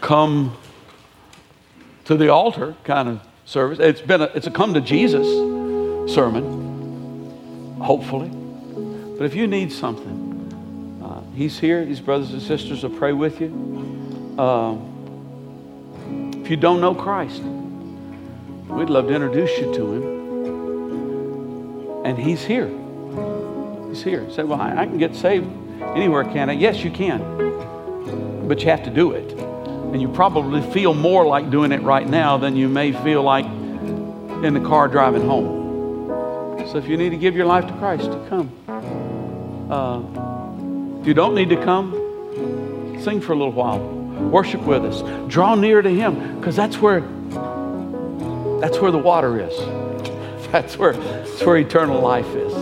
come 0.00 0.56
to 2.04 2.16
the 2.16 2.28
altar 2.28 2.74
kind 2.84 3.08
of 3.08 3.20
service. 3.44 3.78
It's 3.78 4.00
been 4.00 4.22
a, 4.22 4.24
it's 4.34 4.48
a 4.48 4.50
come 4.50 4.74
to 4.74 4.80
Jesus 4.80 5.26
sermon, 6.12 7.80
hopefully. 7.80 8.28
But 9.16 9.24
if 9.24 9.34
you 9.36 9.46
need 9.46 9.70
something, 9.70 10.98
uh, 11.04 11.22
He's 11.34 11.58
here. 11.58 11.84
These 11.84 12.00
brothers 12.00 12.32
and 12.32 12.42
sisters 12.42 12.82
will 12.82 12.90
pray 12.90 13.12
with 13.12 13.40
you. 13.40 14.34
Uh, 14.38 14.76
if 16.40 16.50
you 16.50 16.56
don't 16.56 16.80
know 16.80 16.94
Christ, 16.94 17.42
we'd 17.42 18.90
love 18.90 19.06
to 19.06 19.14
introduce 19.14 19.56
you 19.58 19.72
to 19.74 19.92
Him. 19.92 20.02
And 22.04 22.18
He's 22.18 22.42
here. 22.42 22.70
He's 23.90 24.04
here. 24.04 24.30
Say, 24.30 24.44
well, 24.44 24.60
I, 24.60 24.82
I 24.82 24.86
can 24.86 24.98
get 24.98 25.16
saved 25.16 25.48
anywhere, 25.82 26.22
can 26.22 26.48
I? 26.48 26.52
Yes, 26.52 26.84
you 26.84 26.92
can. 26.92 28.46
But 28.46 28.62
you 28.62 28.70
have 28.70 28.84
to 28.84 28.90
do 28.90 29.12
it. 29.12 29.32
And 29.32 30.00
you 30.00 30.08
probably 30.08 30.62
feel 30.72 30.94
more 30.94 31.26
like 31.26 31.50
doing 31.50 31.72
it 31.72 31.82
right 31.82 32.08
now 32.08 32.38
than 32.38 32.54
you 32.54 32.68
may 32.68 32.92
feel 32.92 33.22
like 33.22 33.44
in 33.44 34.54
the 34.54 34.60
car 34.60 34.86
driving 34.86 35.26
home. 35.26 36.68
So 36.70 36.78
if 36.78 36.86
you 36.86 36.96
need 36.96 37.10
to 37.10 37.16
give 37.16 37.34
your 37.34 37.46
life 37.46 37.66
to 37.66 37.72
Christ, 37.78 38.08
come. 38.28 38.48
Uh, 39.68 41.00
if 41.00 41.06
you 41.08 41.14
don't 41.14 41.34
need 41.34 41.48
to 41.48 41.56
come, 41.56 41.92
sing 43.02 43.20
for 43.20 43.32
a 43.32 43.36
little 43.36 43.52
while. 43.52 43.80
Worship 43.80 44.60
with 44.62 44.84
us. 44.84 45.02
Draw 45.28 45.56
near 45.56 45.82
to 45.82 45.90
Him, 45.90 46.38
because 46.38 46.54
that's 46.54 46.78
where 46.78 47.00
that's 48.60 48.78
where 48.78 48.92
the 48.92 48.98
water 48.98 49.40
is. 49.40 49.56
That's 50.50 50.76
where 50.76 50.94
that's 50.94 51.42
where 51.44 51.56
eternal 51.58 52.00
life 52.00 52.26
is. 52.34 52.52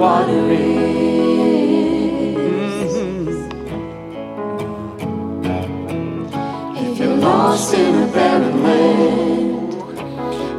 To 0.00 0.06
where 0.06 0.24
the 0.24 0.32
water 0.32 0.50
is. 0.50 0.90
If 6.76 6.98
you're 6.98 7.16
lost 7.16 7.74
in 7.74 7.94
a 8.02 8.06
barren 8.12 8.62
land, 8.62 9.74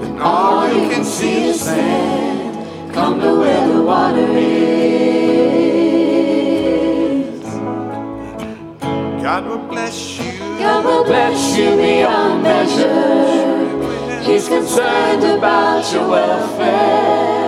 and 0.04 0.20
all 0.22 0.68
you 0.72 0.90
can 0.90 1.04
see 1.04 1.50
is 1.50 1.62
sand, 1.62 2.94
come 2.94 3.20
to 3.20 3.40
where 3.40 3.68
the 3.68 3.82
water 3.82 4.28
is. 4.32 4.62
God 9.24 9.46
will 9.48 9.68
bless 9.68 10.20
you. 10.20 10.32
God 10.60 10.86
will 10.86 11.04
bless 11.04 11.58
you 11.58 11.76
beyond 11.78 12.44
measure. 12.44 14.22
He's 14.24 14.48
concerned 14.48 15.24
about 15.24 15.92
your 15.92 16.08
welfare. 16.08 17.41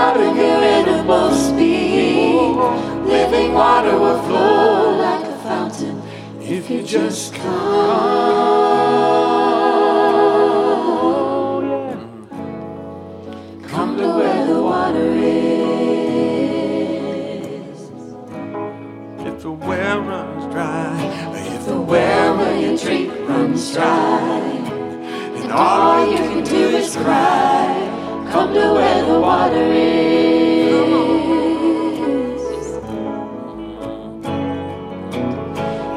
Out 0.00 0.16
of 0.16 0.34
your 0.34 0.62
innermost 0.62 1.56
being, 1.56 2.56
living 3.04 3.52
water 3.52 3.98
will 3.98 4.22
flow 4.22 4.96
like 4.96 5.24
a 5.26 5.36
fountain 5.42 6.00
if 6.40 6.70
you 6.70 6.82
just 6.82 7.34
come. 7.34 8.40
Come 13.68 13.98
to 13.98 14.08
where 14.18 14.46
the 14.46 14.62
water 14.62 15.10
is. 15.12 15.40
If 19.26 19.42
the 19.42 19.52
well 19.52 20.00
runs 20.00 20.44
dry, 20.54 20.96
if 21.34 21.66
The 21.66 21.78
well 21.78 22.36
where 22.38 22.58
you 22.58 22.78
drink 22.78 23.12
runs 23.28 23.72
dry, 23.74 24.40
and 25.38 25.52
all 25.52 26.10
you 26.10 26.16
can 26.16 26.42
do 26.42 26.68
is 26.80 26.96
cry. 26.96 27.69
Come 28.30 28.54
to 28.54 28.72
where 28.74 29.04
the 29.04 29.18
water 29.18 29.72
is. 29.72 30.40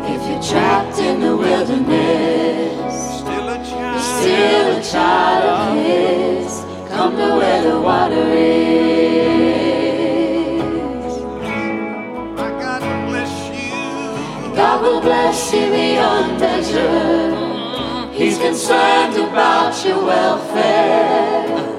If 0.09 0.21
you're 0.27 0.41
trapped 0.41 0.97
in 0.97 1.19
the 1.19 1.38
wilderness, 1.38 3.19
still 3.19 3.49
a 3.49 3.57
child, 3.63 4.01
still 4.01 4.77
a 4.77 4.81
child 4.81 5.43
of 5.45 5.75
His. 5.86 6.65
Come 6.89 7.15
to 7.17 7.36
where 7.38 7.61
the 7.61 7.79
water 7.79 8.25
is. 8.34 8.73
God 12.63 12.81
will 12.81 13.01
bless 13.11 13.34
you. 13.53 14.55
God 14.55 14.81
will 14.81 15.01
bless 15.01 15.53
you 15.53 15.69
beyond 15.69 16.39
measure. 16.39 18.11
He's 18.11 18.39
concerned 18.39 19.17
about 19.17 19.86
your 19.86 20.03
welfare. 20.03 21.72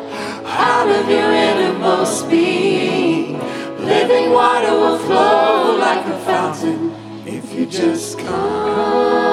Out 0.57 0.89
of 0.89 1.09
your 1.09 1.33
innermost 1.33 2.31
being, 2.31 3.39
living 3.79 4.31
water 4.31 4.71
will 4.71 4.99
flow 4.99 5.77
like 5.79 6.07
a 6.07 6.19
fountain 6.21 6.93
if 7.27 7.53
you 7.53 7.67
just 7.67 8.19
come. 8.19 9.25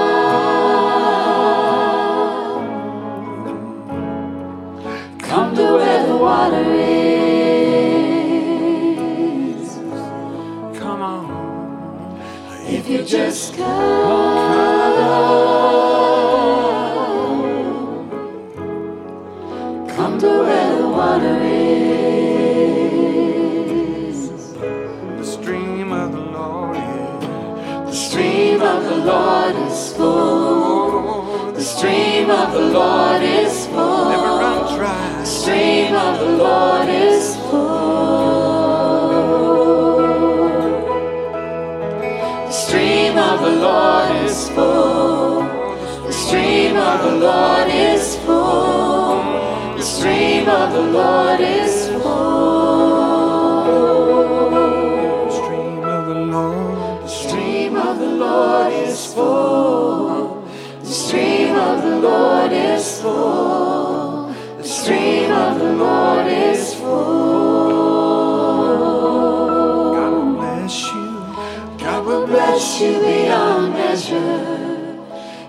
Come 5.20 5.56
to 5.56 5.64
where 5.64 6.08
the 6.08 6.18
water 6.18 6.64
is. 6.74 7.22
Come 10.80 11.02
on, 11.02 12.20
If 12.66 12.90
you 12.90 13.04
just 13.04 13.56
come, 13.56 14.01
the 32.62 32.74
Lord 32.80 33.22
is 33.24 33.66
full. 33.68 34.10
Never 34.10 34.34
run 34.42 34.78
dry. 34.78 35.20
The 35.20 35.26
stream 35.26 35.96
of 35.96 36.20
the 36.20 36.32
Lord 36.44 36.90
is 36.90 37.36
full. 37.50 37.82
The 42.48 42.58
stream 42.64 43.18
of 43.18 43.42
the 43.42 43.56
Lord 43.68 44.12
is 44.26 44.50
full. 44.50 45.42
The 46.08 46.14
stream 46.14 46.76
of 46.78 46.98
the 47.08 47.16
Lord 47.28 47.70
is 47.70 48.16
full. 48.26 49.16
The 49.78 49.88
stream 49.96 50.46
of 50.50 50.74
the 50.74 50.86
Lord 51.00 51.40
is 51.42 51.61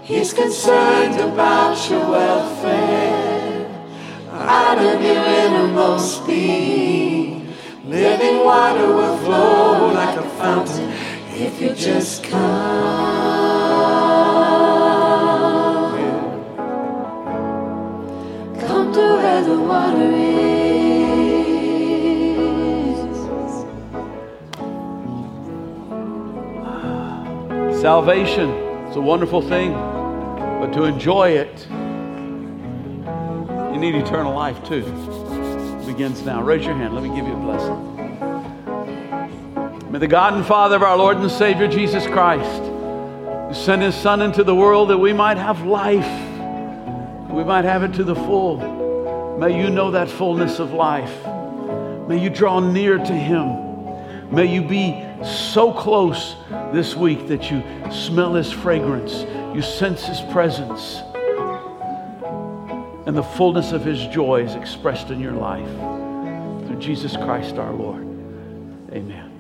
He's 0.05 0.33
concerned 0.33 1.21
about 1.21 1.89
your 1.89 2.01
welfare. 2.01 3.69
Out 4.33 4.79
of 4.79 5.01
your 5.01 5.25
innermost 5.25 6.27
being, 6.27 7.55
living 7.85 8.45
water 8.45 8.89
will 8.89 9.17
flow 9.19 9.93
like 9.95 10.19
a 10.19 10.23
fountain 10.31 10.91
if 11.31 11.61
you 11.61 11.73
just 11.75 12.25
come. 12.25 12.41
Come 18.59 18.93
to 18.93 19.01
where 19.01 19.45
the 19.45 19.61
water 19.61 20.11
is. 27.71 27.81
Salvation, 27.81 28.51
it's 28.89 28.97
a 28.97 29.01
wonderful 29.01 29.41
thing. 29.43 29.92
To 30.73 30.85
enjoy 30.85 31.31
it, 31.31 31.67
you 33.73 33.79
need 33.79 33.95
eternal 33.95 34.35
life 34.35 34.63
too. 34.65 34.85
It 34.85 35.87
begins 35.87 36.23
now. 36.23 36.43
Raise 36.43 36.65
your 36.65 36.75
hand. 36.75 36.95
Let 36.95 37.03
me 37.03 37.11
give 37.15 37.27
you 37.27 37.35
a 37.35 37.41
blessing. 37.41 37.93
May 39.93 39.99
the 39.99 40.09
God 40.09 40.33
and 40.33 40.47
Father 40.47 40.77
of 40.77 40.83
our 40.83 40.97
Lord 40.97 41.19
and 41.19 41.31
Savior 41.31 41.69
Jesus 41.69 42.07
Christ, 42.07 42.65
send 43.55 43.83
his 43.83 43.95
Son 43.95 44.23
into 44.23 44.43
the 44.43 44.55
world 44.55 44.89
that 44.89 44.97
we 44.97 45.13
might 45.13 45.37
have 45.37 45.67
life, 45.67 46.09
we 47.31 47.45
might 47.45 47.67
have 47.67 47.83
it 47.83 47.93
to 47.95 48.05
the 48.05 48.15
full. 48.15 49.37
May 49.39 49.63
you 49.63 49.69
know 49.69 49.91
that 49.91 50.09
fullness 50.09 50.59
of 50.59 50.73
life. 50.73 51.15
May 52.09 52.19
you 52.19 52.31
draw 52.31 52.61
near 52.61 52.97
to 52.97 53.13
him. 53.13 54.31
May 54.35 54.47
you 54.47 54.63
be 54.63 55.05
so 55.23 55.71
close 55.71 56.37
this 56.73 56.95
week 56.97 57.29
that 57.29 57.51
you 57.51 57.63
smell 57.91 58.33
his 58.33 58.51
fragrance, 58.51 59.25
you 59.55 59.63
sense 59.63 60.05
his 60.05 60.21
presence, 60.33 61.03
and 63.07 63.17
the 63.17 63.23
fullness 63.23 63.73
of 63.73 63.85
his 63.85 64.07
joy 64.07 64.43
is 64.43 64.55
expressed 64.55 65.11
in 65.11 65.21
your 65.21 65.33
life. 65.33 65.69
Through 66.67 66.79
Jesus 66.79 67.17
Christ 67.17 67.57
our 67.57 67.73
Lord. 67.73 68.03
Amen. 68.93 69.32